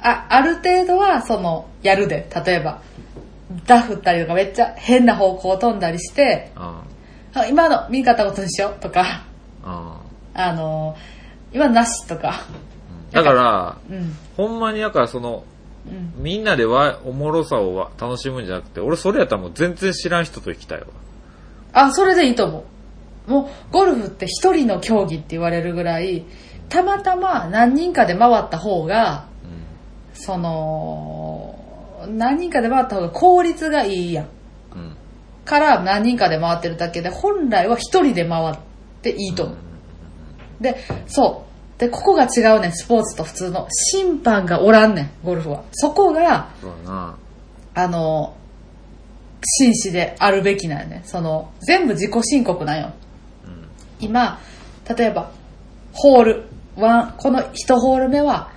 [0.03, 2.29] あ、ある程度は、その、やるで。
[2.45, 2.81] 例えば、
[3.67, 7.41] ダフったりとかめっちゃ変な方向飛んだりして、うん。
[7.41, 9.25] あ今の見方ことにしようとか、
[9.65, 9.93] うん。
[10.35, 10.97] あの
[11.53, 12.41] 今のなしとか。
[13.13, 14.17] だから、うん。
[14.49, 15.45] ほんまにだからその、
[15.87, 16.23] うん。
[16.23, 20.87] みんなでわおもろさをわ楽しむんじゃなくて、俺それやったらもう全然知らん人と行きたいわ。
[21.73, 22.65] あ、それでいいと思
[23.29, 23.31] う。
[23.31, 26.25] もう、ゴルフって一人の競技って言われるぐらい、
[26.69, 29.27] たまたま何人かで回った方が、
[30.15, 31.59] うその、
[32.09, 34.25] 何人かで回った方が効率がいいやん。
[34.25, 34.29] ん。
[34.75, 34.97] うん。
[35.45, 38.57] から何人かで回ってるだけで、本来は一人で回っ
[39.03, 39.57] ていいと思う。
[40.63, 40.77] で、
[41.07, 41.52] そう。
[41.83, 43.67] で、ここが違うねん、スポーツと普通の。
[43.73, 45.65] 審判がおらんねん、ゴルフは。
[45.73, 47.17] そこが、そうだな。
[47.75, 48.37] あの、
[49.45, 51.03] 紳士であるべきなんやね。
[51.05, 52.93] その、全部自己申告なんよ。
[53.45, 53.69] うん。
[53.99, 54.39] 今、
[54.97, 55.33] 例えば、
[55.93, 56.45] ホール、
[56.77, 58.53] ワン、この一ホール目は、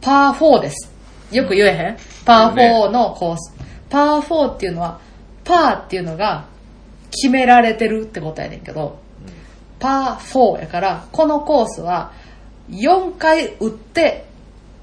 [0.00, 0.90] パー4です。
[1.32, 1.96] よく言えへん？
[2.24, 3.52] パー4のコース。
[3.90, 5.00] パー4っていうのは、
[5.44, 6.46] パーっていうのが
[7.10, 9.00] 決められてるってことやねんけど、
[9.78, 12.18] パー4やから、このコースは
[12.70, 14.26] 4回打って、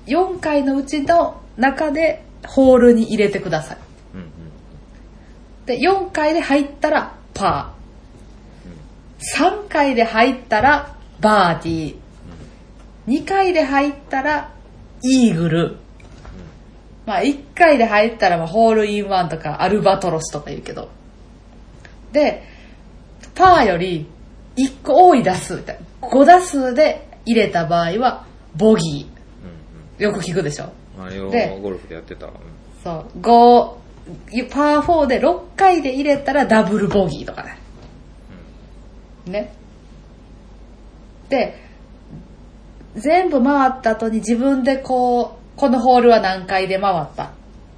[0.06, 3.78] 4回のうちの中でホールに入れてください。
[4.13, 4.19] うん。
[4.19, 4.28] うん。
[5.65, 7.78] で、4回で入ったらパー。
[9.19, 11.97] 3回で入ったらバーディー。
[13.08, 14.52] 2回で入ったら
[15.02, 15.78] イーグル。
[17.06, 20.89] まあ1回で入ったらまあホールインワンとかアルバトロスとか言うけど。
[22.12, 22.43] で、
[23.34, 24.08] パーより
[24.58, 26.08] 1個多い打数みたいな。
[26.08, 29.08] 5打数で入れた場合はボギ
[30.00, 30.04] うん。
[30.04, 30.04] ー。
[30.04, 30.72] よく聞くでしょ？
[30.98, 31.04] うん。
[31.06, 32.34] マリオでゴルフでやってたわ。
[32.84, 33.20] そう。
[33.20, 33.76] 5、
[34.50, 37.58] パー4で6回で入れたらダブルボギーとかね。
[39.26, 39.54] ね。
[41.30, 41.56] で、
[42.96, 47.26] 全部回った後に自分でこう、このホールは何回で回った？
[47.26, 47.30] っ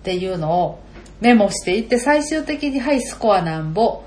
[0.04, 0.80] ていうのを
[1.20, 4.04] メモしていって最終的にはいスコアなんぼ、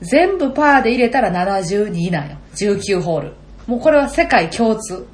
[0.00, 2.36] 全部パーで入れたら72なんよ。
[2.54, 3.32] 19ホール。
[3.66, 5.06] もうこれは世界共通。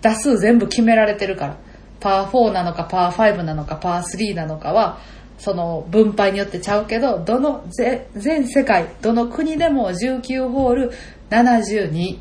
[0.00, 1.56] 打数全部決められてるから。
[2.00, 4.98] パー4なのかパー5なのかパー3なのかは、
[5.38, 10.92] その分配によってちゃうけど、どの、ぜ全世界、どの国でも19ホール
[11.30, 12.18] 72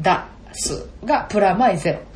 [0.00, 2.09] 打数がプラマイゼロ。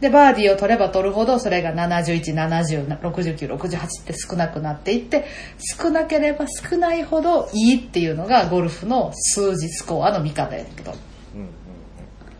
[0.00, 5.26] で、バーディーを取れば取るほど、それが71、70、69、68って少なくなっていって、
[5.78, 10.92] 少なければ少ないほどいいっていうのがゴルフの数字スコアの見方やけど。
[11.34, 11.40] うん。
[11.40, 11.48] うん。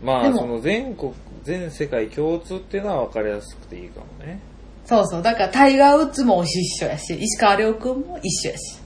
[0.01, 4.39] まあ、でもその全国、全世界共通っていうのは分かりやすくていいかもね。
[4.85, 5.21] そうそう。
[5.21, 8.81] だからタイガー・ウッズも一緒やし、石川遼君も一緒やし。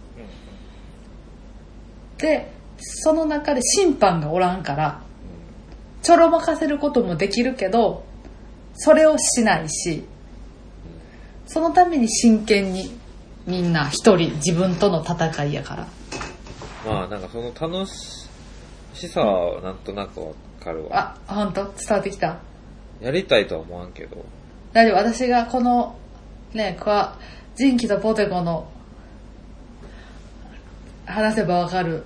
[2.17, 5.01] で、その中で審判がおらんから、
[6.01, 8.04] ちょろまかせることもできるけど、
[8.75, 10.05] それをしないし、
[11.47, 12.97] そのために真剣に
[13.47, 15.87] みんな一人自分との戦いやから。
[16.85, 17.89] まあ、なんかその楽
[18.93, 20.33] しさはなんとなくわ
[20.63, 21.15] かるわ。
[21.27, 22.37] あ、ほんと伝わってきた？
[23.01, 24.23] やりたいとは思わんけど。
[24.73, 24.97] 大丈夫？
[24.97, 25.97] 私がこの、
[26.53, 27.17] ね、こわ、
[27.55, 28.67] ジンキとポテコの、
[31.05, 32.03] 話せばわかる、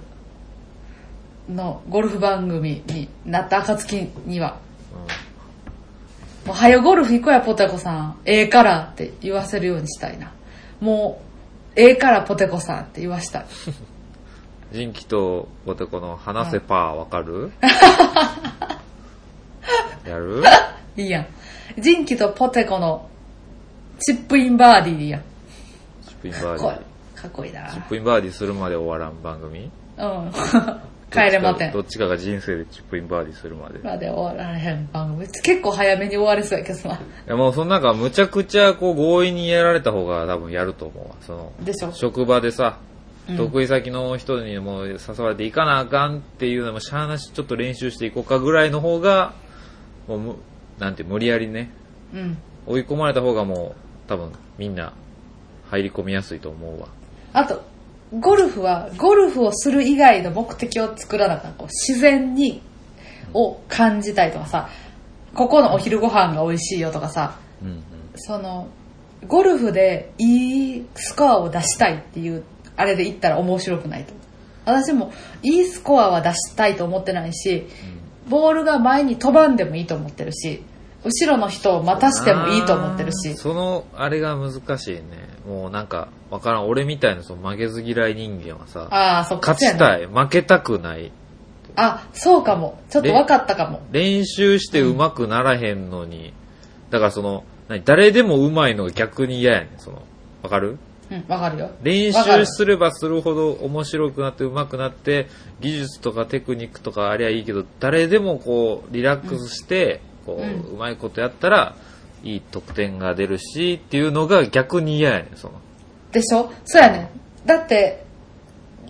[1.50, 4.60] の、ゴルフ番組になった暁には、
[4.92, 5.06] も
[6.50, 8.20] う、はよゴルフ行こうや、ポテコさん。
[8.26, 10.32] ええからって言わせるようにしたいな。
[10.80, 11.22] も
[11.76, 13.46] う、ええから、ポテコさんって言わしたい。
[14.72, 17.52] ジンキとポテコの話せパーわかる？
[20.08, 20.44] やる？
[20.96, 21.28] いいやん。
[21.82, 23.08] ジンキとポテコの、
[24.00, 25.22] チップインバーディーやん。
[26.08, 27.22] チップインバーデかっこいいィ。
[27.22, 29.70] かっこいいなチップインバーディするまで終わらん番組？
[29.98, 30.32] うん。
[31.12, 31.82] 帰れまてんど。
[31.82, 33.80] っちかが人生でチップインバーディするまで。
[33.80, 35.28] いまで終わられへん番組。
[35.28, 37.00] 結構早めに終わりそうやけどな。
[37.28, 41.16] やもうそのなんかむちゃくちゃこう強引にやられた方が多分やると思うわ。
[41.22, 42.90] その、でしょ職場でさ、うん
[43.38, 49.36] 得意先の人にも誘われて行かなあかんっていうのもしゃあなしちょっと練習していこうかぐらいの方が、
[50.08, 50.36] もうむ、
[50.80, 51.70] なんて無理やりね、
[52.12, 52.38] うん。
[52.66, 54.94] 追い込まれた方がもう多分みんな
[55.70, 56.88] 入り込みやすいと思うわ。
[57.34, 57.62] あと、
[58.18, 61.58] ゴルフは、ゴルフをする以外の目的を作らなかった。
[61.58, 62.62] こう自然に、
[63.34, 64.70] を感じたいとかさ、
[65.36, 67.84] ここのお昼ご飯が美味しいよとかさ、うんうん。
[68.16, 68.68] その、
[69.28, 72.44] ゴルフでいいスコアを出したいっていう、
[72.76, 74.14] あれで言ったら面白くないと。
[74.66, 75.12] 私も
[75.44, 77.68] いいスコアは出したいと思ってないし、
[78.30, 80.64] ボールが前に飛ばんでもいいと思ってるし、
[81.06, 85.02] 後ろの人を待たしてもいいと思ってるし、その、あれが難しいね。
[85.48, 86.68] もうなんか、わからん。
[86.68, 89.52] 俺みたいなその負けず嫌い人間はさ、ああ、そっか。
[89.52, 90.08] 勝ちたい。
[90.08, 91.12] 負けたくない。
[91.76, 92.82] あ、そうかも。
[92.90, 93.82] ちょっと分かったかも。
[93.92, 96.34] 練習して上手くならへんのに、
[96.90, 99.80] だからその、何誰でも上手いのが逆に嫌やねん。
[99.80, 100.02] その、
[100.44, 100.78] わかる？
[101.12, 101.72] うん、分かるよ。
[101.82, 105.28] 練習すればするほど面白くなって上手くなって、
[105.62, 110.02] 技術とかテクニックとかありゃいいけど、誰でもこう、リラックスして、
[110.36, 111.76] こう、うんうまいことやったら、
[112.24, 115.54] いい得点が出るし、っていうのが逆に嫌やねん、その。
[116.12, 116.52] でしょ？
[116.66, 117.48] そうやねん。
[117.48, 118.04] だって、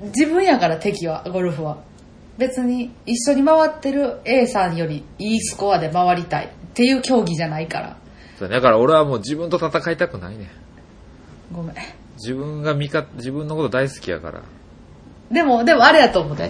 [0.02, 1.78] 自分やから敵は、ゴルフは。
[2.38, 7.98] 別に一緒に回ってる A さんよりいいスコアで回りたいっていう競技じゃないから。
[8.38, 10.48] そうだから俺はもう自分と戦いたくないねん。
[11.54, 11.76] ごめん。
[12.16, 14.42] 自分が味方、自分のこと大好きやから。
[15.30, 16.50] でも、でもあれやと思うで。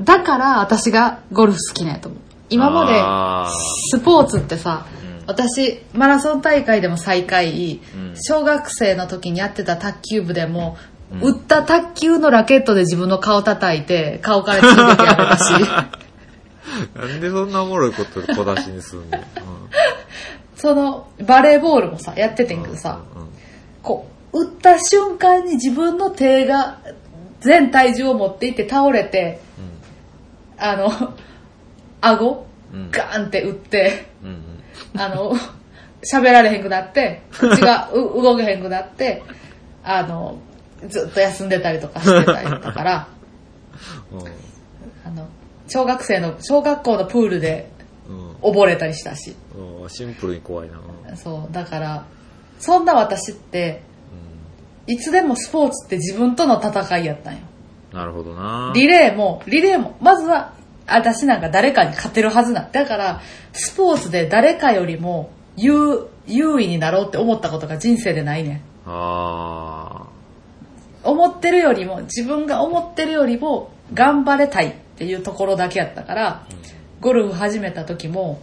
[0.00, 2.20] だから私がゴルフ好きなんやと思う。
[2.50, 4.86] 今まあでスポーツってさ、
[5.20, 5.26] うん。
[5.26, 8.14] 私、マラソン大会でも最下位、うん。
[8.20, 10.76] 小学生の時にやってた卓球部でも、
[11.12, 11.20] うん。
[11.20, 15.52] 打った卓球のラケットで自分の顔叩いて、顔から血出てやめたし。
[16.94, 19.20] なんでそんなおもろいこと小出しにすんねん。
[19.20, 19.24] うん。
[20.56, 23.22] その、バレーボールもさ、やっててんけどさ、うん。
[23.22, 23.28] うん。
[23.82, 26.78] こう、打った瞬間に自分の手が
[27.40, 29.40] 全体重を持っていって倒れて、
[30.60, 31.14] あの、
[32.00, 34.32] 顎、うんガーンって打って、うんう
[34.98, 35.32] んあの、
[36.10, 39.22] 喋られへんくなって、口がう動けへんくなって、
[39.82, 40.38] あの、
[40.88, 43.08] ずっと休んでたりとかしてたりだから、
[44.12, 44.20] うん
[45.06, 45.26] あの、
[45.68, 47.70] 小学生の、小学校のプールで
[48.08, 49.36] うん溺れたりしたし、
[49.82, 50.78] うんシンプルに怖いな。
[51.10, 52.04] うんそう、だから、
[52.58, 53.82] そんな私って、
[54.86, 57.40] いつでもスポーツって自分との戦いやったんよ。
[57.92, 58.72] なるほどな。
[58.74, 60.52] リレーも、リレーも、まずは、
[60.94, 62.68] 私なんか誰かに勝てるはずな。
[62.70, 63.20] だから、
[63.52, 68.60] スポーツで誰かよりも優、優位になろうって思ったことが人生でないねん。
[68.86, 70.06] あ
[71.02, 76.46] 思ってるよりも、自分が思ってるよりも頑張れたいっていうところだけやったから、
[77.00, 78.40] ゴルフ始めた時も、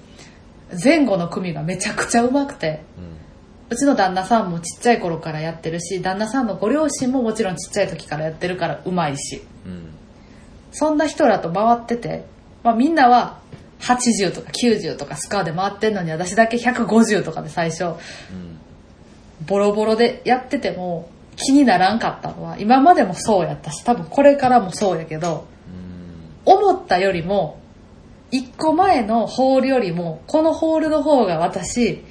[0.84, 3.18] 前後の組がめちゃくちゃ上手くて、ーうん
[3.70, 9.94] うちの旦那さんもちっちゃい頃からやってるし、旦那さんのご両親ももちろんちっちゃい時からやってるから上手いし、うん
[10.72, 12.26] そんな人らと回ってて、
[12.68, 13.40] まあみんなは
[13.80, 18.58] 80とか90とかスカーで回ってんのに私だけ150とかで最初、うん
[19.46, 27.60] ボロボロでやってても気にならんかったのは、今までもそうやったし、多分これからもそうやけど、うん思ったよりも、
[28.32, 32.04] 一個前のホールよりも、このホールの方が私、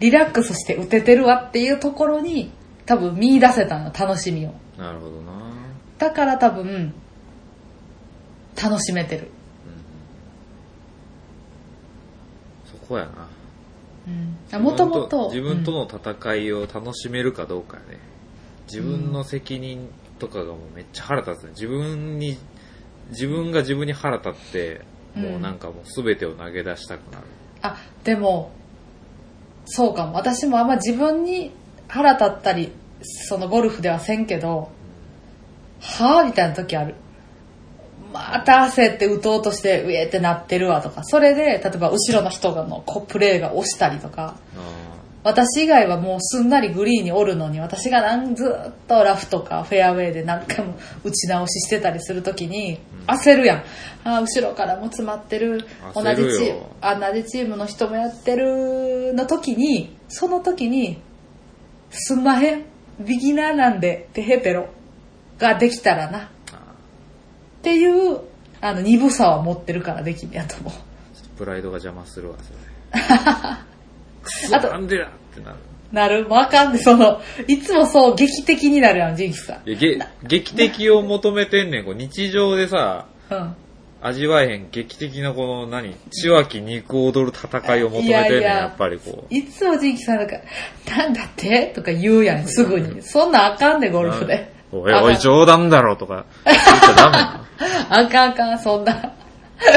[0.00, 2.52] リラックスして打ててるわっていうところに、
[2.84, 4.52] 多分見出せたの、楽しみを。
[4.76, 5.32] なるほどな。
[5.98, 6.92] だから多分、
[8.62, 9.30] 楽しめてる。
[12.70, 13.28] そこやな。
[14.54, 14.62] うん。
[14.62, 17.98] もともと、自分との戦いを楽しめるかどうかやね。
[18.66, 21.50] 自分の責任とかがもうめっちゃ腹立つね。
[21.50, 22.36] 自分に、
[23.10, 24.80] 自分が自分に腹立って、
[25.14, 27.24] もうなんかもう全てを投げ出したくなる。
[27.62, 28.50] あ、でも、
[29.66, 30.14] そうかも。
[30.14, 31.52] 私もあんま自分に
[31.88, 32.72] 腹立ったり、
[33.02, 34.70] そのゴルフではせんけど、
[35.80, 36.94] はぁみたいな時ある。
[38.32, 41.04] また焦って打とうとして、うえってなってるわとか。
[41.04, 44.36] それで、例えば後ろの人がのこうプレーが押したりとか。
[44.56, 44.86] あ
[45.26, 53.64] 私以外はもうすんなりグリーンにおるのに、私がなんずっとラフとかフェアウェイで何回も打ち直ししてたりするときに、焦るやん。
[54.04, 55.66] あー後ろからも詰まってる。
[55.96, 61.02] 同じチーム、あ同じチームの人もやってるの時に、その時に、
[61.90, 62.64] すんまへん。
[63.00, 64.68] ビギナーなんで、テヘペロ
[65.38, 66.30] ができたらな。
[67.66, 68.20] っあていう、
[68.60, 70.72] あの、鈍さは持ってるからできんやと思う。
[71.36, 72.58] プライドが邪魔するわ、それ。
[74.56, 75.56] あとなんでやってなる。
[75.92, 76.28] なる？
[76.28, 79.68] わかんねその、いつもそう劇的になるやん、ジンキさん。
[79.68, 81.84] いやげ劇的を求めてんねん。
[81.84, 83.56] こう日常でさ、うん。
[84.02, 89.34] 味わえへん劇的なこの何、血湧き肉踊る戦いを求めてんねん、いやいややっぱりこう。
[89.34, 90.36] いつもジンキさんなんか、
[90.88, 91.72] なんだって？
[91.74, 93.02] とか言うやん、すぐに。
[93.02, 94.55] そんなんあかんねゴルフで。
[94.72, 97.46] おい、おい、冗談だろとか言っちゃダメな。
[97.90, 99.12] あかんあかん、そんな。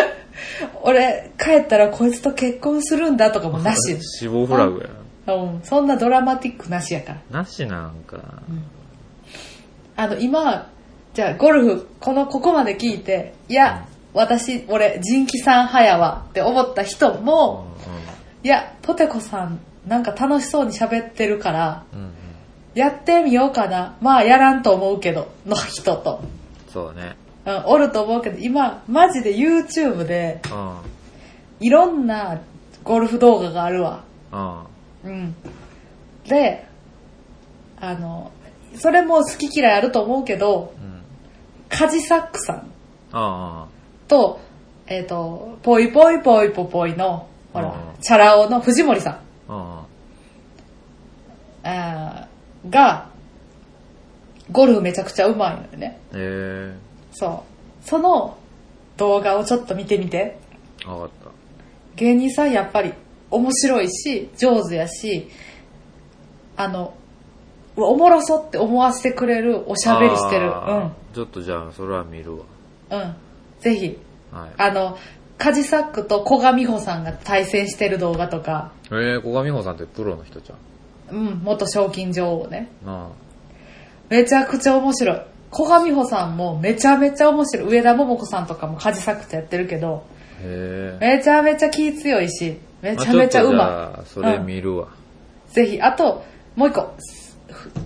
[0.81, 3.97] 俺、帰ったらこいつと結婚するんだとかもなし。
[4.01, 5.33] 死亡フラグや。
[5.35, 7.41] うん、そんなドラマティックなしやから。
[7.41, 8.17] なしなんか。
[9.95, 10.69] あの、今、
[11.13, 17.67] じゃあ、ゴルフ、この、ここまで聞いて、いや、私、俺、ジンキさん派やわって思った人も、
[18.43, 21.99] いや、ポテコさん、なんか楽しそうに喋ってるから、うん。
[21.99, 22.13] うんうん。
[22.79, 23.97] やってみようかな。
[23.99, 26.21] まあ、やらんと思うけど、の人と。
[26.69, 27.17] そうだね。
[27.45, 30.77] うん、おると思うけど、今、マジで YouTube で、うん。
[31.59, 32.39] いろんな
[32.85, 34.03] ゴルフ動画があるわ。
[34.31, 35.11] うん。
[35.11, 35.35] うん。
[36.25, 36.67] で、
[37.81, 38.31] あの、
[38.75, 41.01] それも好き嫌いあると思うけど、うん。
[41.67, 42.71] カジサックさん
[43.11, 43.67] あ
[44.07, 44.39] と、
[44.87, 47.69] えっ、と、ぽいぽいぽいぽぽいの、ほらう
[47.99, 49.19] ん、チャラ男の藤森さん
[49.49, 49.85] あ。
[51.63, 52.28] あー
[52.67, 53.09] が、
[54.51, 55.99] ゴルフめちゃくちゃうまいのよね。
[56.11, 56.19] うん。
[56.19, 56.75] へえ
[57.11, 57.45] そ
[57.83, 57.87] う。
[57.87, 58.37] その
[58.97, 60.37] 動画をちょっと見てみて。
[60.79, 60.89] ー。
[60.89, 61.31] わかった。
[61.95, 62.93] 芸人さんやっぱり
[63.31, 65.29] 面白いし、上手やし、
[66.57, 66.93] あの、
[67.75, 70.53] おもろそって思わせてくれるおしゃべりしてる。
[70.53, 72.45] あーちょっとじゃあ、それは見るわ。
[72.91, 72.99] うん。
[72.99, 73.15] うん。
[73.59, 73.97] ぜひ、
[74.31, 74.49] はい。
[74.57, 74.97] あの、
[75.37, 80.57] カジサックと古賀美穂さんが対戦してる動画とか、えー、小上美穂さんってプロの人じゃん。
[81.11, 82.69] うん、元賞金女王ね。
[82.85, 83.09] な
[84.09, 85.21] めちゃくちゃ面白い。
[85.51, 87.69] 古賀美穂さんもめちゃめちゃ面白い。
[87.69, 90.19] 上田桃子さんとかもカジサックとやってるけど、あ。
[90.41, 91.17] へえ。
[91.17, 94.87] めちゃめちゃ気強いし、めまあちゃめちゃうょっとじまゃあそれ見るわ。
[95.51, 95.53] い。
[95.53, 96.23] ぜひ、あと、
[96.55, 96.93] もう一個。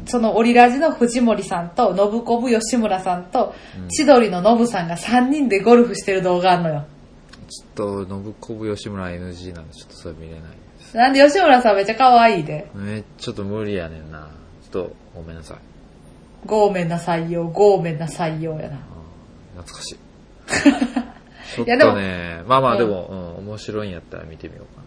[0.06, 3.54] そのオリラジの藤森さんと、信子部吉村さんと、
[3.90, 6.86] 千鳥のノブさんが3人でゴルフしてる動画あんのよ。
[7.50, 10.42] ちょっと、信子部吉村 NG なんで、ちょっとそれ見れない。
[10.94, 12.70] なんで吉村さんめっちゃ可愛いで。
[12.74, 14.30] めっちょっと無理やねんな。
[14.64, 15.58] ちょっと、ごめんなさい。
[16.46, 18.78] ごめんな採用、ごめんな採用やな。
[19.56, 19.98] 懐かしい。
[21.56, 24.82] ちょっとね、まあまうんあでも、うん、面白いんやったら見てみようか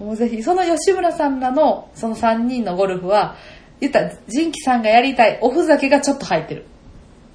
[0.00, 0.06] な。
[0.06, 3.36] もうぜひ、その吉村さんらの、その3人のゴルフは、
[3.80, 6.64] 言ったら、ジンキさんがやりたいおふざけがちょっと入ってる。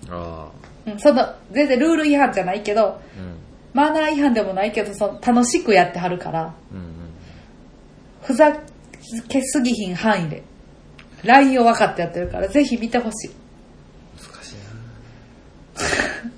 [0.10, 0.50] あ
[0.88, 2.88] うん、その、全然ルール違反じゃないけど、あ。
[3.18, 3.36] うん。
[3.74, 7.01] マナー違反でもないけど、その、楽しくやってはるから、うんうん。
[8.22, 8.54] ふざ
[9.28, 10.44] けすぎひん範囲で、
[11.24, 13.32] ラインを分かってやってるから、ぜひ見てほしい。
[14.18, 14.56] 難しい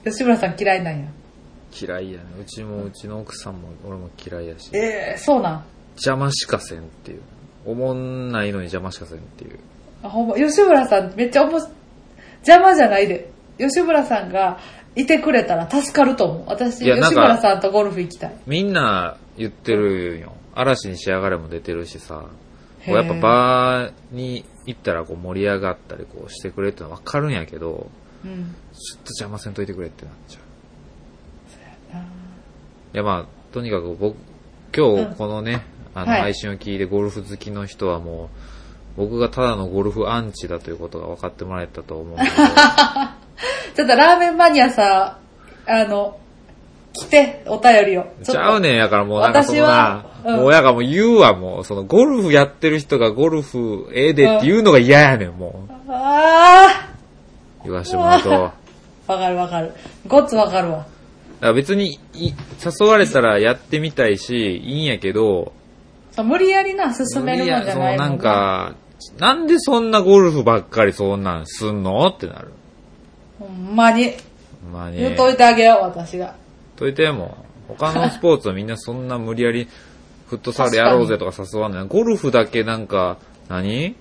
[0.10, 1.06] 吉村さん嫌いなんや。
[1.06, 1.12] な。
[1.80, 2.26] 嫌いやね。
[2.40, 4.70] うちも、うちの奥さんも、俺も嫌いやし。
[4.74, 5.64] ええそうなん。
[5.96, 7.22] 邪魔しかせんっていう。
[7.66, 9.60] おもんないのに邪魔しかせんっていう。
[10.04, 11.68] あ、ほんま、吉村さんめっちゃおもし、
[12.46, 13.30] 邪魔じゃないで。
[13.58, 14.60] 吉村さんが
[14.96, 16.44] いてくれたら助かると思う。
[16.48, 18.34] 私、吉村さんとゴルフ行きたい。
[18.46, 20.34] みんな言ってるよ。
[20.56, 22.26] 嵐に仕上がれも出てるしさ。
[22.86, 27.90] こうやっぱバーに行ったらこう盛り上がったりこうしてくれってのは分かるんやけど、
[28.26, 28.56] うん。
[28.74, 30.42] ちょっと邪魔せんといてくれってなっちゃう。
[31.96, 31.98] あ
[32.94, 34.18] いやまあ、とにかく僕、
[34.76, 35.64] 今うん日このね、
[35.96, 38.28] あのはい配信を聞いてゴルフ好きの人はもう、
[38.98, 42.18] 僕がただのゴルフアンチだということが分かってもらえたと思う
[43.76, 45.18] ちょっとラーメンマニアさ、
[45.66, 46.20] あの、
[46.94, 48.06] 来て、お便りを。
[48.24, 55.74] ちゃうねんやからもうなんかそん私なは、うんもうやからもう言うわもう、そのゴルフやってる人がゴルフええでって言うのが嫌やねんもう。
[55.90, 56.90] あ
[57.64, 58.30] 言わしてもらうと。
[58.32, 58.54] わ
[59.08, 59.74] かるわかる。
[60.08, 60.86] ごっつわかるわ。
[61.42, 62.34] ら別にい
[62.64, 65.52] 誘われたらやってみたいし、いいんやけど、
[66.12, 68.76] そう無理やりな、進めるもんじゃないもんそのなん、か、
[69.18, 72.08] なんでそんなゴルフばっかりそんなんすんの？
[72.08, 72.54] ってなる。
[73.40, 74.14] ほんまに。
[74.72, 75.00] まあね。
[75.00, 76.36] 言うといてあげよう、私が。
[76.76, 79.68] といても、他のスポーツはみんなそんな無理やり、
[80.28, 81.88] フットサルやろうぜとか誘わない。
[81.88, 83.18] ゴルフだけなんか、
[83.50, 83.96] 何？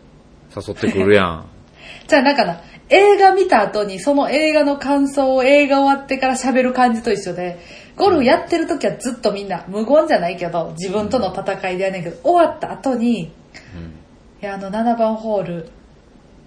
[0.54, 1.46] 誘ってくるやん。
[2.06, 7.58] じゃあなんかな、映画見た後にその映画の感想を映画終わってから喋る感じと一緒で、
[7.96, 14.02] ゴルフやってる時はずっとみんな無言じゃないけど、自分との戦いでやねんけど、終わった後に、いうん
[14.42, 15.68] や、あの7番ホール、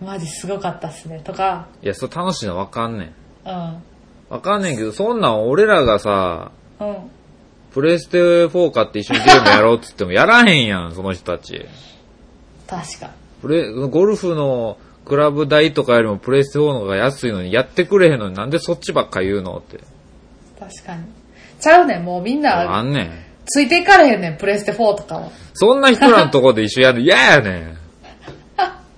[0.03, 3.49] マジすごかったっすね、とか、いや、それ楽しいのわかんねん。
[3.49, 3.83] うん、
[4.29, 6.95] わかんねんけど、そんなん俺らがさ、うん。
[7.71, 8.17] プレステ
[8.47, 11.65] 4買って一緒にゲームやろうって言ってもやらへんやん、その人たち。
[12.67, 13.11] 確か。
[13.41, 19.79] プレ、ゴルフのクラブ代とかよりもプレステ4の方が安いのにやってくれへんのになんでそっちばっか言うのって。
[20.59, 21.03] 確かに。
[21.59, 23.11] ちゃうねん、もうみんあなんねん。
[23.45, 25.29] ついていかれへんねん、プレステ4とかは。
[25.53, 27.77] そんな人らのとこで一緒やるの嫌やねん。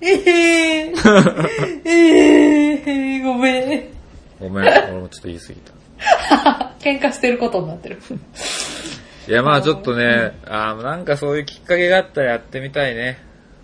[0.00, 1.48] えへ ー。
[1.84, 1.90] え
[2.76, 3.97] へー、ごめん。
[4.40, 5.72] ごめん、俺もちょっと言い過ぎた。
[6.80, 7.98] 喧嘩してることになってる。
[9.28, 13.18] いや、まあちょっとね、あーなんかそういうきっかけがあったらやってみたいね。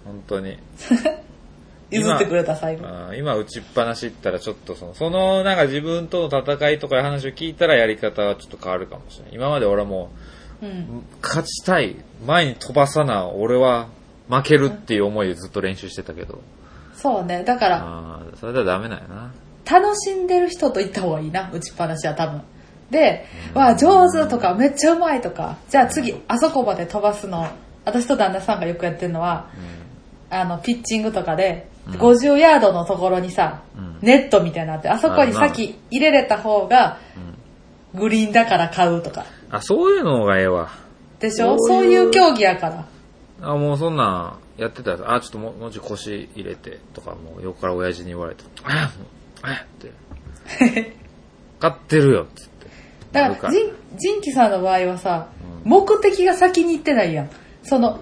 [0.04, 0.58] 本当に。
[1.90, 2.86] 譲ってくれた、最後。
[2.86, 9.34] あー今打ちっぱなしったらちょっとその、そのなんか自分との戦いとかいう話を聞いたらやり方はちょっと変わるかもしれない。
[9.34, 10.10] 今まで俺はも
[10.60, 10.68] うん。
[10.68, 10.74] う、
[11.22, 11.96] 勝ちたい。
[12.26, 13.88] 前に飛ばさな、俺は
[14.28, 16.40] 負けるっていう思いでずっと練習してたけど。
[16.94, 17.44] そうね。
[17.44, 19.32] だから、ああ、それではダメなんやな。
[19.70, 22.42] 楽しんでる人と行った方がいいな、打ちっぱなしは多分。
[22.90, 27.46] で、わあ、上手とか、めっちゃうまいとか、じゃあ次、あそこまで飛ばすの、
[27.84, 29.48] 私と旦那さんがよくやってるのは、
[30.30, 31.92] あの、ピッチングとかで、うん。
[31.94, 33.98] 50ヤードのところにさ、うん。
[34.00, 36.98] ネットみたいなって、あそこに先入れれた方が、
[37.94, 38.00] うん。
[38.00, 39.26] グリーンだから買うとか。
[39.50, 40.70] あ、そういうのがええわ。
[41.20, 41.56] でしょ？
[41.58, 42.86] そそうういう競技やから。
[43.42, 48.42] あ、もうそんなんやってたら、あ、ちょっともう、もうちょい腰入れて、とか、もう横から親父に言われて、
[49.44, 49.66] ああっ
[50.68, 50.92] て。
[51.60, 52.66] 買ってるよ、つって。
[53.12, 55.28] だから、ジン、ジンキさんの場合はさ、
[55.64, 57.30] 目的が先に行ってないやん。
[57.62, 58.00] その、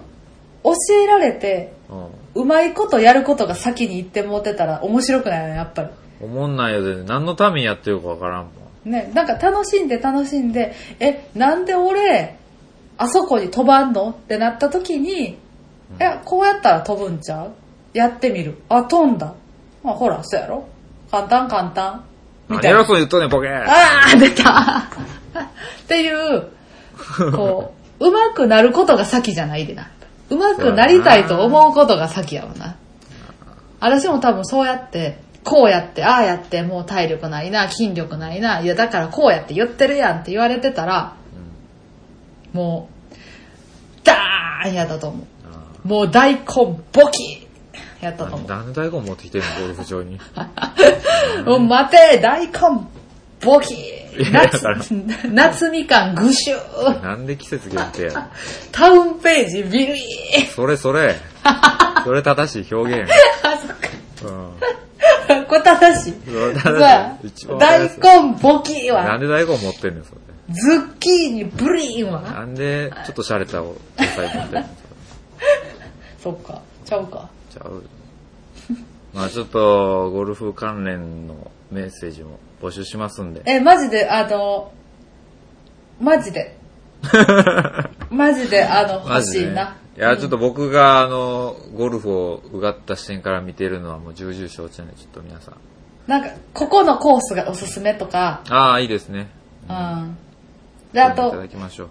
[0.63, 0.73] 教
[1.03, 2.43] えられて、うん。
[2.43, 5.89] うまいことやることが先に行ってもうてたら面白くないよね、やっぱり。
[6.19, 7.05] 思んないよ、全然。
[7.05, 8.49] 何のためにやってるかわからんも
[8.85, 8.91] ん。
[8.91, 12.37] ね、なんか楽しんで楽しんで、え、なんで俺、
[12.97, 15.37] あそこに飛ばんのってなった時に、
[15.99, 17.51] え、こうやったら飛ぶんちゃう？
[17.93, 18.57] やってみる。
[18.69, 19.35] あ、飛んだ。
[19.83, 20.65] まあほら、そうやろ
[21.13, 22.03] 簡単簡単。
[22.49, 22.79] みたいな。
[22.79, 24.83] 偉そうに言っとんねん、ボケーあー、出たっ
[25.87, 26.47] ていう、
[27.31, 29.91] こう、 上手くなることが先じゃないでな。
[30.31, 32.77] 上手くなりたいと思うことが先やわな。
[33.79, 41.13] 私も多分そうやって、こうやって、ああやって、もう体力ないな、筋力ないな、いやだからこうやって言ってるやんって言われてたら、
[42.53, 43.15] もう、
[44.03, 45.87] ダーンやったと思あう。
[45.87, 46.39] もう大根
[46.91, 47.42] ボキ
[48.03, 48.49] やったと思う。
[48.49, 50.19] なんで大根持ってきてんの、ゴルフ場に。
[51.45, 52.51] もう待て大根
[53.41, 53.75] ボキ
[54.31, 54.63] 夏
[55.29, 58.29] 夏みかんぐしゅーなんで季節限定や
[58.71, 61.15] タウンページビリーそれそれ。
[62.05, 63.15] それ正しい表現や。
[63.43, 64.51] あ、そっうん。
[64.59, 65.45] か。
[65.47, 66.13] これ正しい。
[67.59, 70.21] 大根ボキなはん、で大根持ってんねん、それ。
[70.49, 74.63] ズッキーニブリーンは、なんで、ちょっと洒落たお野菜持ってんねん、それ。
[76.21, 77.29] そっか、ちゃうか。
[77.53, 77.83] ちゃう。
[79.13, 83.41] まあちょっと、ゴルフ関連のメッセージも募集しますんで。
[83.45, 84.71] え、マジで、あの、
[85.99, 86.57] マジで、
[88.09, 89.77] マジで、あの、欲しいな。
[89.95, 95.55] いや、ちょっと僕が、あの、ゴルフをうがった視点から見てるのはもう重々承知なんで、ちょっと皆さん。
[96.07, 99.29] なんか、ここのコースがおすすめとか、ああ、いいですね。
[99.69, 100.17] うん。
[100.91, 101.89] で、あいたとだ、きましょう。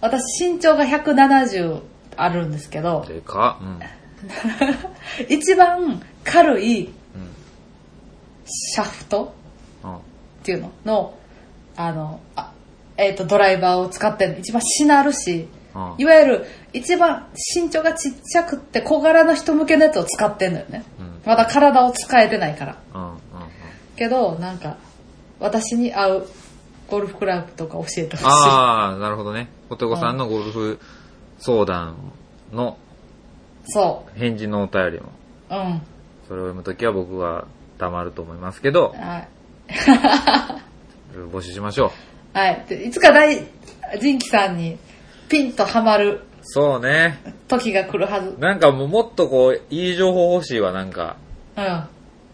[0.00, 1.80] 私身長が170
[2.16, 3.64] あるんですけど、でかっ。
[3.64, 3.80] うん。
[5.28, 6.92] 一番軽いうん。
[8.46, 9.34] シャフト
[9.84, 9.96] うん。
[9.96, 10.00] っ
[10.42, 11.14] ていうのの、
[11.76, 12.52] あの、あ
[12.96, 20.84] えっ、と、ドライバーを使ってるの一番しなるし、うんいわゆる一番身長がちっちゃくって小柄の人向けのやつを使ってんのよね。
[21.00, 22.76] うんまだ体を使えてないから。
[23.96, 24.76] けど、なんか、
[25.38, 26.28] 私に合う
[26.88, 28.24] ゴルフクラブとか教えてほしい。
[28.26, 29.48] ああ、なるほどね。
[29.68, 30.80] ポテコさんのゴルフ
[31.38, 31.96] 相談
[32.52, 32.76] の
[33.64, 35.10] そ返事のお便りも、
[35.50, 35.54] う。
[35.54, 35.82] うん。
[36.28, 37.46] それを読むときは僕は
[37.78, 39.28] 黙ると思いますけど、はい。
[41.30, 41.92] 募集しましょ
[42.34, 42.38] う。
[42.38, 42.64] はい。
[42.68, 43.46] でいつか大、
[44.00, 44.78] ジンキさんに
[45.28, 47.18] ピンとハマるそうね。
[47.48, 48.36] 時が来るはず。
[48.38, 51.16] なんかもうもっとこう、いい情報欲しいわ、なんか。
[51.56, 51.84] うん。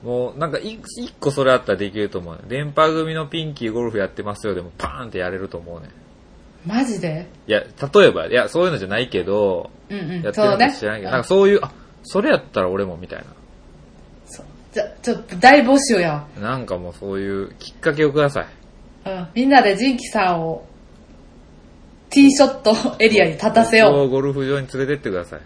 [0.02, 2.42] もう、なんかい一個それあったらできると思うね。
[2.48, 5.88] 電波組のピンキーゴルフやってますよでもパーンってやれると思うね。
[6.66, 7.26] マジで？
[7.46, 10.10] いや、例えば、いや、そういうのじゃないけど、うんうん。
[10.10, 10.66] やってるそうね。
[10.66, 13.24] のか知らないけど、なんかそういう、あ、それやったら俺もみたい
[14.26, 16.26] そうじゃ、ちょっと大募集や。
[16.40, 16.50] な。
[16.50, 18.46] なんかもうそういうきっかけをください。
[19.06, 19.28] うん。
[19.34, 20.66] みんなでジンキさんを、
[22.10, 25.40] ティーショット エリアに立たせよ僕をゴルフ場に連れてってください。
[25.40, 25.42] う。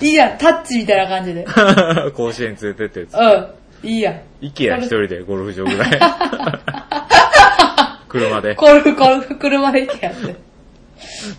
[0.04, 1.44] いいやん、タッチみたいな感じで。
[2.16, 3.14] 甲子園連れてってやつ。
[3.14, 3.88] うん。
[3.88, 4.20] いいやん。
[4.40, 6.00] 行けや、一人でゴルフ場ぐらい。
[8.12, 8.54] 車で。
[8.54, 10.36] ゴルフ、ゴルフ、車で行けやって。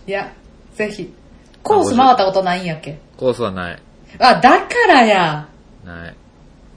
[0.08, 0.34] いや、
[0.76, 1.14] ぜひ。
[1.62, 3.00] コース回ったことないんやっけ？
[3.18, 3.82] コースはない。
[4.20, 5.48] あ、だからや。
[5.86, 6.16] ない。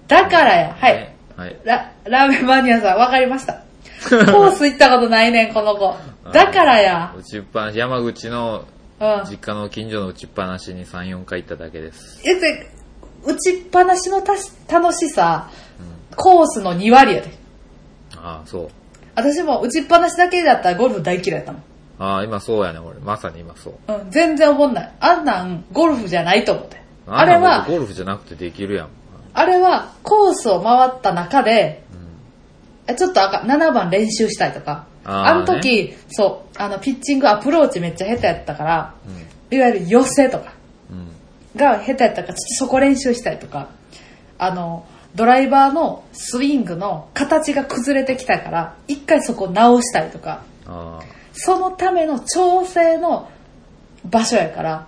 [0.06, 0.76] だからや。
[0.78, 1.12] はい。
[1.36, 1.56] はい。
[1.64, 3.62] ラ、ラーメンマニアさん、わかりました。
[4.08, 5.96] コース行ったことないねん、この子。
[6.32, 7.12] だからや。
[7.16, 8.64] 打ちっぱなし、山口の
[8.98, 9.22] うん。
[9.28, 12.20] 実家の近所の打ちっぱなしに3、4回行っただけです。
[12.24, 12.70] え、で、
[13.24, 15.50] 打ちっぱなしのたし楽しさ、
[16.16, 17.28] コースの2割やで。
[18.16, 18.68] ああ、そう。
[19.16, 21.62] 私も打ちっぱなしだけだったらゴルフ大嫌いやったもん。
[21.98, 23.00] ああ、今そうやね、俺。
[23.00, 23.92] まさに今そう。
[23.92, 24.92] うん、全然思んない。
[25.00, 26.76] あんなん、ゴルフじゃないと思って。
[27.06, 28.88] あんれはゴルフじゃなくてできるやん。
[29.32, 31.82] あれは、コースを回った中で、
[32.86, 34.86] えちょっとあかん7番練習したいとか。
[35.04, 38.94] あーあの時、そう、あの、ピッチングアプローチめっちゃ下手やったから、
[39.50, 39.56] うん。
[39.56, 40.52] いわゆる寄せとか
[40.90, 41.08] うん。
[41.58, 43.68] が下手やったから、ちょっとそこ練習したいとか、
[44.38, 44.84] あの、
[45.16, 50.42] ドライバーのスイングの形が崩れてきたから、一回そこ直したいとか。
[51.32, 53.30] そのための調整の
[54.04, 54.86] 場所やから、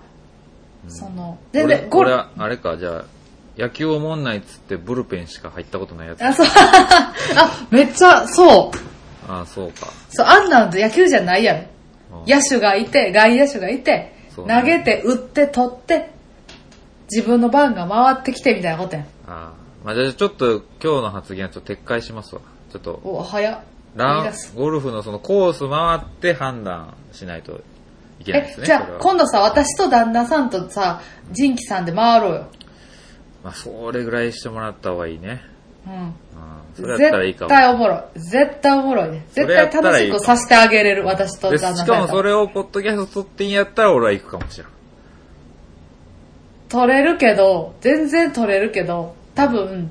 [0.89, 3.05] その、全然、ゴル俺俺は、あれか、じゃあ、
[3.57, 6.23] 野球おもんないっつってブルペンしか入ったことないやつ。
[6.23, 6.47] あ、そう。
[7.37, 9.31] あ、めっちゃ、そう。
[9.33, 9.89] ああ、そうか。
[10.11, 11.67] そう、あんなん野球じゃないやん
[12.27, 16.11] 野手がいて、外野手がいて、ね投げて、打って、取って、
[17.11, 19.05] 自分の番が回ってきてみたいなことやん。
[19.05, 19.68] ああ。
[19.89, 22.43] まあ、じゃあちょっと今日の発言はちょっと撤回しますわ。
[22.71, 23.61] ちょっと、お、早っ。
[23.97, 27.63] ランゴルフのそのコース回って判断しないと
[28.21, 28.67] いけないですえ、ね。
[28.67, 31.01] じゃあ今度さ、私と旦那さんとさ、
[31.33, 32.47] ジンキさんで回ろうよ。
[33.43, 35.41] まあ、それぐらいしてもらった方がいいね。
[35.87, 35.95] うん。
[35.95, 36.13] うん。
[36.75, 37.49] それやったらいいか絶も。
[37.49, 38.21] 対おもろい。
[38.21, 39.27] 絶対おもろいね。
[39.33, 44.69] 絶対楽しくさせてあげれる、私とで旦那さんしかもそれれをポッドキャスト撮ってんやったら俺は行くかもしれん。
[46.69, 49.89] 取れるけど、全然取れるけど、多分、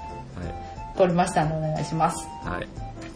[0.97, 2.29] 取りましたのでお願いします。
[2.45, 2.49] い。
[2.49, 2.69] はい。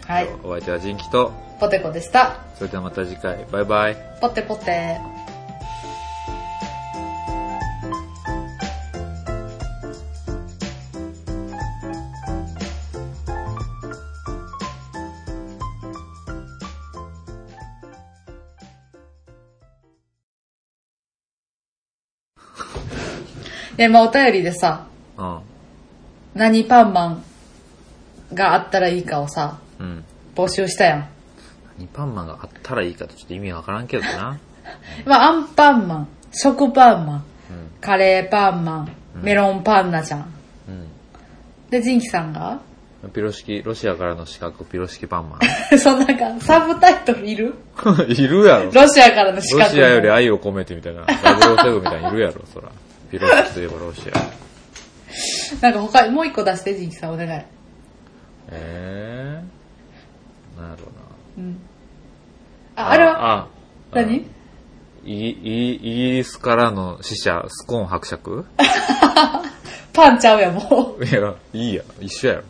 [0.06, 0.28] はい。
[0.42, 2.36] お相手はジンキと、ポテコでした。
[2.56, 3.44] それではまた次回。
[3.50, 3.96] バイバイ。
[4.20, 4.98] ポテポテ。
[23.80, 25.38] で、まあお便りでさ、うん。
[26.34, 27.24] 何パンマン
[28.34, 30.04] があったらいいかをさ、うん。
[30.34, 31.08] 募集したやん。
[31.78, 34.38] 何パンマンがあったらいいかとちょっと意味わからんけどな。
[35.06, 37.22] まあ、アンパンマン、食パンマン、うん。
[37.80, 40.20] カレーパンマン、メロンパンナちゃん。
[40.20, 40.24] う
[41.70, 42.58] で、ジンキさんが？
[43.06, 43.10] ん。
[43.14, 45.40] ピロ式、ロシアからの資格、ピロ式パンマン。
[45.80, 47.54] そのなんか、サブタイトルいる？
[48.08, 48.70] いるやろ。
[48.72, 49.70] ロシアからの資ロ格。
[49.72, 51.04] シアより愛を込めてみたいな。
[51.04, 52.68] 007みたいにいるやろ、そら。
[53.10, 55.60] ピロ式といえばロシア。
[55.60, 57.44] なんか他にもう一個出して、ジンキさんお願い。
[58.52, 60.60] えー？
[60.60, 60.82] なんやろ
[61.36, 61.44] うな。
[61.44, 61.60] うん。
[62.76, 63.32] あ、あれは？
[63.34, 63.48] あ、あ
[63.92, 64.26] 何？
[65.04, 68.44] イギイギイギリスからの死者、スコーン伯爵？
[69.92, 71.04] パンちゃうや、もう。
[71.04, 72.42] いや、いいや、一緒やろ。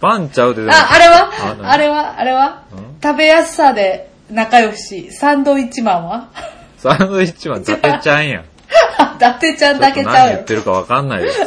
[0.00, 1.70] パンちゃうででもあ、あれあは何？
[1.70, 2.18] あれは？
[2.18, 2.64] あれは？
[2.72, 2.96] うん？
[3.02, 6.30] 食べやすさで仲良し、サンドイッチマンは？
[6.76, 8.44] サンドイッチマン、伊達ちゃんやん。
[8.76, 8.78] ち
[9.16, 10.38] 伊達ちゃんょだけちゃうよ。
[10.44, 11.40] てるかわかんないです。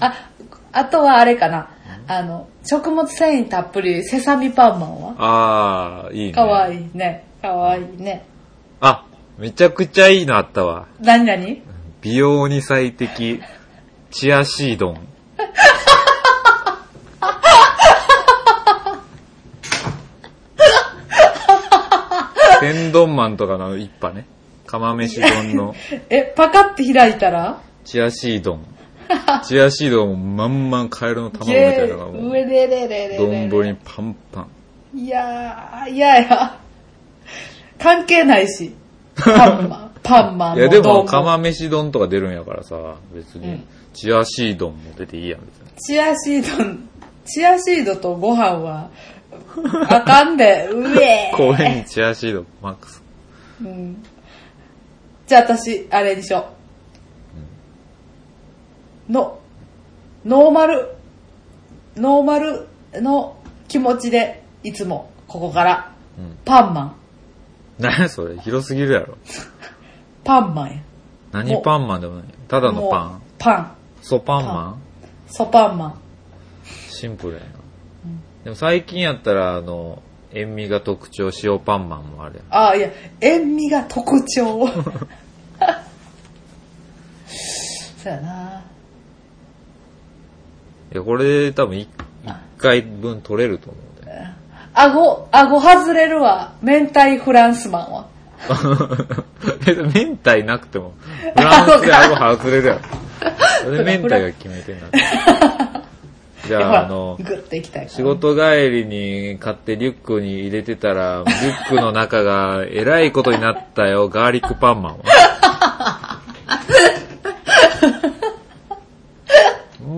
[0.00, 0.14] あ、
[0.72, 1.68] あとはあれかな。
[2.06, 5.14] あの、食物繊維たっぷり、セサミパンマンは？
[6.06, 6.32] あー、いいね。
[6.32, 7.24] かわいいね。
[7.40, 8.24] かわいいね。
[8.80, 9.04] あ、
[9.38, 10.86] めちゃくちゃいいのあったわ。
[11.00, 11.62] なになに
[12.02, 13.40] 美容に最適、
[14.10, 15.06] チアシードン。
[22.60, 24.26] 天丼マンとかの一派ね。
[24.78, 25.74] 釜飯丼の
[26.10, 27.60] え、パカって開いたら？
[27.84, 28.66] チアシードン。
[29.44, 34.98] チアシードンをまんまんカエルの卵みたいなのがもう、上でれれれれ丼にパンパン。
[34.98, 36.58] いやー、いやや。
[37.78, 38.74] 関係ないし。
[39.16, 42.76] パンマン、 パンマンいやでも、丼釜飯丼とか出るんやからさ、
[43.14, 45.78] 別にうん、チアシードンも出ていいやん、別に。
[45.78, 46.80] チアシード、
[47.26, 48.88] チアシードとご飯は、
[49.88, 51.36] あかんで、うえー。
[51.36, 53.02] 公園にチアシードマックス。
[53.62, 54.02] うん。
[55.26, 56.50] じゃあ私、あれにしよ
[59.08, 59.12] う。
[59.12, 59.38] の、
[60.24, 60.94] ノーマル、
[61.96, 63.36] ノーマルの
[63.68, 66.38] 気持ちで、いつも、ここから、うん。
[66.44, 66.96] パンマン。
[67.78, 69.16] 何やそれ広すぎるやろ。
[70.22, 70.82] パンマンや。
[71.32, 72.24] 何パンマンでもない。
[72.48, 73.20] ただのパンもう。
[73.38, 73.76] パン。
[74.00, 74.82] ソパンマン
[75.26, 76.00] ソパンマン。
[76.64, 77.46] シンプルやな。
[78.44, 80.02] でも最近やったら、あの、
[80.34, 82.44] 塩味が特徴、塩パンマンもあるやん。
[82.50, 84.68] ああ、いや、塩味が特徴。
[88.02, 88.62] そうやな。
[90.92, 91.88] いや、これ多分一
[92.24, 94.28] 一回分取れると思うんだよ。
[94.74, 96.52] 顎、顎外れるわ。
[96.62, 98.06] 明太フランスマンは。
[99.66, 100.94] え明太なくても、
[101.36, 102.80] フランスで顎外れるやろ。
[103.62, 104.98] それで明太が決めてんだって。
[106.46, 107.96] じゃあ、あの、グッていきたいから。
[107.96, 115.04] 仕事帰りに買ってリュックに入れてたら、リュックの中がえらいことになったよ、ガーリックパンマンは。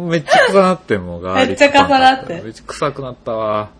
[0.08, 2.00] めっちゃ臭なってんもうガーリックパンマン。
[2.00, 3.70] めっちゃ臭なってめっちゃ臭くなったわ。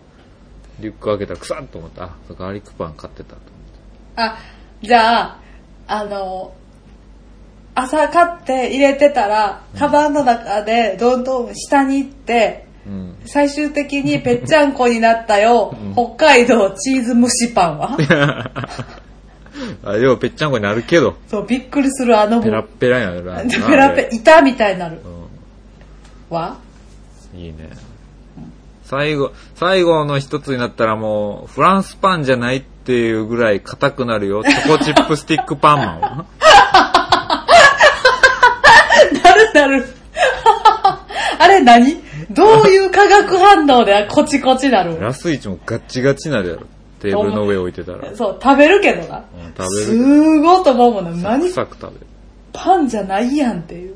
[0.79, 2.09] リュック開けたら臭っと思った。
[2.33, 3.37] ガーリックパン買ってたと
[4.17, 4.37] あ、
[4.81, 5.37] じゃあ、
[5.87, 6.53] あの、
[7.79, 13.27] 朝買って入れてたら、カバンの中でどんどん下に行って、思って。
[13.27, 17.97] 最終的にぺっちゃんこになったよ、北海道チーズ蒸しパンは。
[19.83, 19.89] うん。
[19.89, 23.41] あ、要はぺっちゃんこになるけど、そう、びっくりするあのペラッペラにな。
[23.67, 24.99] ペラペ、板みたいになる
[26.31, 26.57] うわ？
[27.35, 27.37] ん。
[27.37, 27.69] いいね。
[28.85, 34.43] 最後、最後の一つになったらもう、フランスパンじゃないっていうぐらい硬くなるよ。
[34.43, 36.25] チョコチップスティックパンマンは。
[39.67, 39.85] なる。
[41.39, 42.01] あれ何？
[42.31, 44.99] どういう化学反応でコチコチなる？
[44.99, 46.61] ラスイチもガッチガチなるやろ。
[46.99, 48.15] テーブルの上置いてたら。
[48.15, 49.17] そう、食べるけどな。
[49.17, 51.11] うん食べするごいと思うもんな。
[51.11, 51.29] けど。
[51.29, 51.49] 何？
[51.51, 52.07] サクサク食べる。
[52.53, 53.95] パンじゃないやんっていう。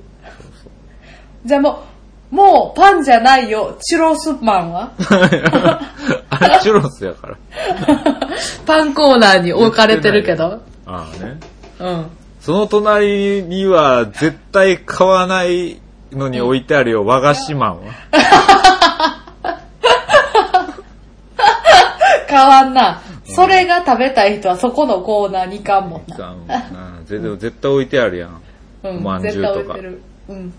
[1.45, 1.83] じゃあも
[2.31, 3.77] う、もうパンじゃないよ。
[3.81, 4.91] チュロスマンは？
[6.29, 7.37] あれチュロスやから。
[8.65, 10.61] パンコーナーに置かれてるけど。
[10.85, 11.39] ああね。
[11.79, 12.05] うん。
[12.41, 15.79] その隣には絶対買わない
[16.11, 17.93] のに置いてあるよ、和菓子マンは。
[22.27, 23.01] 変わんな。
[23.25, 26.17] それが食べたい人はそこのコーナーに行かんもんな。
[26.17, 28.41] さうん絶対絶対置いてあるやん。
[28.83, 29.77] うん、まんじゅうとか。
[30.29, 30.53] うん。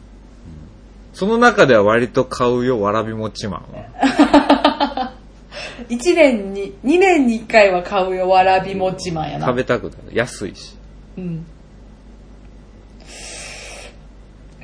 [1.12, 5.12] その中では割と買うよ、わらび餅マンは。
[5.88, 9.46] 一年に、二年に一回は買うよ、わらび餅マンやな。
[9.46, 9.96] 食べたくなる。
[10.12, 10.76] 安いし。
[11.18, 11.44] うん。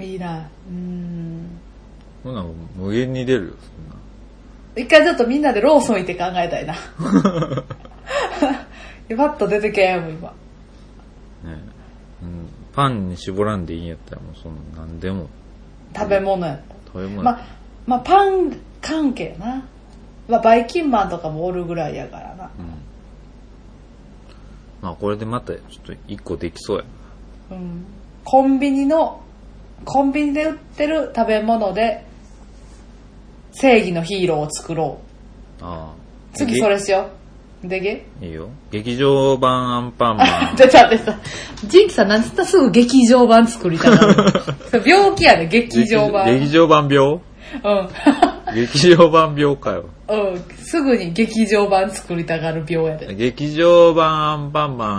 [0.00, 0.48] いいな。
[0.68, 1.58] うん。
[2.22, 3.52] そんなの無限に出るよ、
[4.76, 6.74] 一回ちょっとみんなでローソン行って考えたいな。
[9.16, 10.32] パッと出てけんもん、今。
[11.42, 11.56] そんな。
[11.56, 11.62] ね
[12.22, 15.28] うん、パンに絞らんでいいんやったらもうその何でも
[15.96, 17.22] 食べ物やった食べ物。
[17.22, 17.40] まあ、
[17.86, 19.64] まあ、パン関係やな。
[20.28, 22.50] まあ、バイキンマンとかもおるぐらいやからな。
[22.58, 22.66] うん。
[24.82, 26.84] まあこれでまたちょっと一個できそうや
[27.52, 27.84] うん。
[28.24, 29.22] コンビニの、
[29.84, 32.04] コンビニで売ってる食べ物で、
[33.52, 35.00] 正義のヒーローを作ろ
[35.60, 35.66] な。
[35.66, 35.92] ああ。
[36.34, 36.36] う。
[36.36, 37.08] 次それしよ
[37.64, 37.68] う。
[37.68, 38.06] でげ？
[38.22, 38.50] いいよ。
[38.70, 40.56] 劇場版アンパンマン。
[40.56, 41.18] 出た出た。
[41.66, 44.32] ジンキさんなんつったらすぐ劇場版作りたがる。
[44.70, 46.26] そ れ病気やね、劇場版。
[46.26, 47.14] 劇場版病？
[47.14, 47.20] うん。
[48.54, 49.86] 劇場版病かよ。
[50.08, 50.44] うん。
[50.64, 53.12] すぐに劇場版作りたがる病やで。
[53.14, 54.98] 劇場版アンパンマ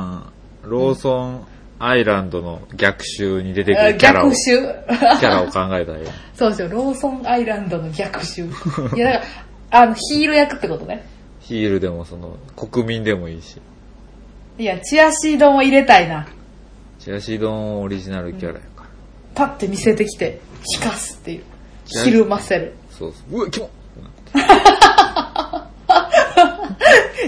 [0.66, 1.46] ン、ローソン
[1.80, 4.58] アイランドの逆襲に出てくあるキャラを、逆キ襲。
[5.26, 6.00] ャラを考えたよ。
[6.36, 8.46] そうですよ、ローソンアイランドの逆襲。
[8.96, 9.26] いや、だか
[9.72, 11.06] ら、あの、ヒール役ってことね。
[11.40, 13.62] ヒールでもその、国民でもいいし。
[14.58, 16.28] いや、チアシードンを入れたいな。
[17.00, 18.90] チラシ丼オリジナルキャラやから。
[19.34, 20.42] パッて見せてきて、
[20.76, 21.44] 引かすっていう。
[21.86, 22.74] ひるませる。
[22.92, 23.40] そうそう。
[23.40, 23.70] うわ、キモ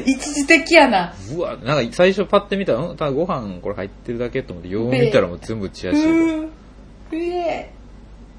[0.05, 1.13] 一時的やな。
[1.35, 6.45] うわ、なんか最初パッて見たら、うん、ただご飯これ入ってるだけと思って、よう見たらもう全部チアうシードン。
[6.45, 6.47] ー。
[6.47, 7.73] うえ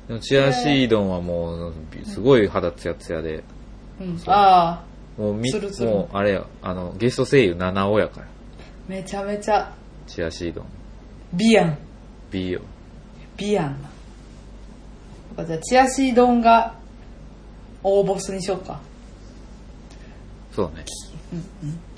[0.09, 3.45] でもチアシードンはもう、すごい肌ツヤツヤで、
[4.01, 4.21] うん。
[4.27, 4.85] あ
[5.19, 8.27] あ、もうみ、ツルツルもうあれや、あの、ゲスト声優七尾やから、
[8.89, 9.73] めちゃめちゃ、
[10.07, 10.67] チアシードン。
[11.35, 11.79] ビアン。
[12.31, 12.61] B よ。
[13.37, 13.83] ビアン
[15.37, 15.45] な。
[15.45, 16.75] じゃあ、チアシードンが、
[17.83, 18.81] 大ボスにしようか。
[20.55, 20.85] そうね。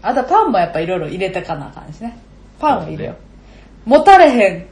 [0.02, 2.18] あとパンもやっぱいろいろ入れてかなあかんしね。
[2.58, 3.12] パンは入れよ
[3.86, 3.90] う。
[3.90, 4.66] 持たれへん。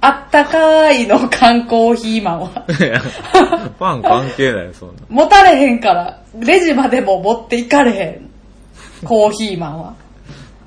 [0.00, 2.66] あったかいの缶コーヒーマンは。
[3.78, 5.02] パン関係ないよ、そんな。
[5.08, 8.28] 持たれへんから、レジまでも持っていかれへん。
[9.04, 9.94] コーヒーマンは。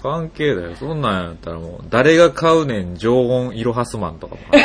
[0.01, 0.75] 関係だよ。
[0.75, 4.41] そんなんやったらもう、誰が買うねん、常温イロハスマンとかも。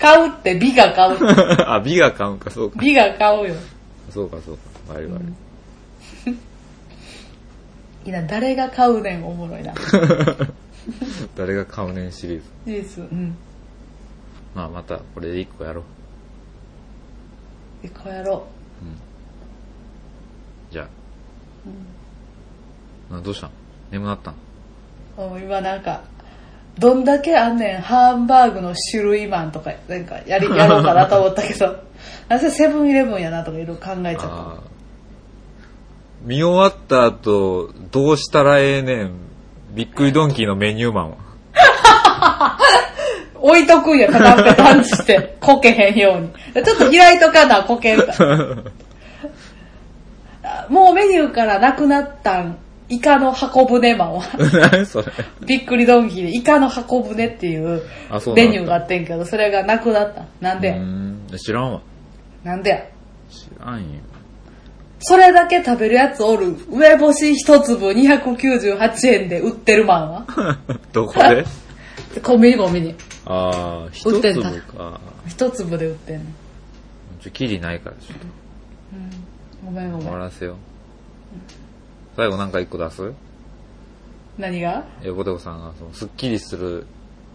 [0.00, 1.18] 買うって美が買う。
[1.66, 2.78] あ、美が買うんか、そうか。
[2.78, 3.54] 美が買うよ。
[4.10, 4.62] そうか、そうか。
[4.94, 5.20] 悪い悪
[8.04, 8.08] い。
[8.08, 9.72] いや、誰が買うねん、おもろいな。
[11.36, 12.70] 誰が買うねんシリーズ。
[12.70, 13.00] いいです。
[13.00, 13.36] うん。
[14.54, 15.84] まあ、また、これで一個やろう。
[17.86, 18.46] 一個やろ
[20.70, 20.88] じゃ
[23.10, 23.14] あ。
[23.14, 23.50] などうしたん？
[23.90, 24.34] 眠なったん？
[25.18, 25.20] う。
[25.20, 26.00] もう今なんか、
[26.78, 31.76] どんだけあんねん、ハンバーグの種類マンとか、なんか、やり、やろうかなと思ったけど、
[32.28, 34.72] なぜセブンイレブンやなとかいろいろ考えちゃっあー
[36.24, 39.10] 見終わった後、どうしたらええねん。
[39.74, 41.16] びっくりドンキーのメニューマンは。
[41.52, 42.58] た。
[43.40, 46.64] 置いとくんや、片っぺパンチして、 こけへんように。
[46.64, 48.38] ちょっと開いとかな、こけるから。
[50.44, 52.56] あ もうメニューからなくなったん、
[52.88, 54.22] イカの箱舟マンは。
[54.70, 55.08] 何それ。
[55.44, 57.82] びっくりドンキーでイカの箱舟っていう
[58.36, 60.22] メニューがあってんけど、それがなくなった。
[60.40, 60.80] なんで
[61.36, 61.80] 知らんわ。
[62.44, 62.76] なんでや？
[63.28, 64.11] 知らんよ。
[65.02, 66.56] それだけ食べるやつおる。
[66.70, 70.26] 梅干し一粒298円で売ってるマンは
[70.92, 71.44] どこで？
[72.22, 72.94] コンビニコンビニ。
[73.24, 75.00] ああ、一粒だか。
[75.26, 76.26] 一粒で売ってんねん。
[77.20, 78.18] ちょ、キリないから、ちょっ
[79.64, 80.06] ごめんごと、めん。
[80.08, 80.56] 終わらせよう。
[82.16, 83.12] 最後なんか一個出す？
[84.38, 84.84] 何が？
[85.02, 86.86] 横手子さんが、その、すっきりする、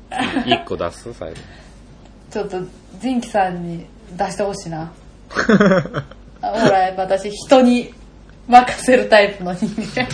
[0.45, 1.13] 一個出す？
[1.13, 1.35] 最後。
[2.31, 2.61] ちょっと、
[3.01, 4.91] ジンキさんに出してほしいな。
[6.55, 7.93] あほら、私人に
[8.47, 10.07] 任せるタイプの人間。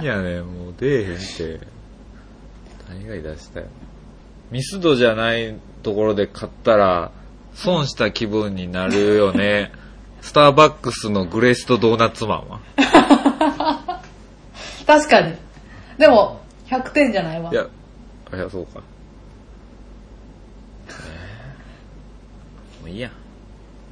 [0.00, 1.60] いやね、もう出えへんって。
[2.88, 3.66] 大概出したよ。
[4.50, 7.12] ミスドじゃないところで買ったら、
[7.54, 9.72] 損した気分になるよね。
[10.20, 12.60] スターバックスのグレストドーナツマンは。
[14.86, 15.34] 確かに。
[15.98, 17.54] でも、100点じゃないわい。
[17.54, 17.66] や、
[18.34, 18.82] いや、そうか。
[20.88, 23.10] えーもういいや。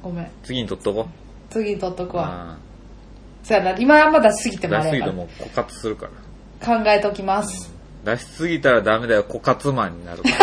[0.03, 0.31] ごめん。
[0.43, 1.28] 次に取っとこう。
[1.49, 2.55] 次に取っとくわ。
[2.55, 2.57] あ
[3.43, 6.11] そやな、今あんま出しすぎてあもあ出しすぎてもう枯渇するから。
[6.75, 6.83] ら。
[6.83, 7.73] 考えときます。
[8.05, 10.37] 出しすぎたらダメだよ、枯渇マンになるから。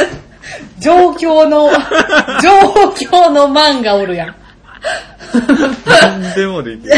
[0.80, 1.70] 状況の、
[2.42, 2.50] 状
[2.92, 4.34] 況のマンがおるやん。
[5.86, 6.92] 何でもできる。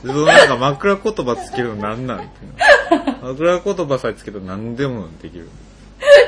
[0.00, 2.18] そのなんか枕言葉つけるのなんなん？
[2.20, 2.48] ってい
[2.98, 5.48] うの枕言葉さえつけたら何でもできる。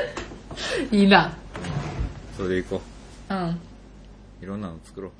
[0.91, 1.33] いいな。
[2.37, 2.81] それでいこ
[3.29, 3.59] うん。
[4.43, 5.11] いろんなの作ろう。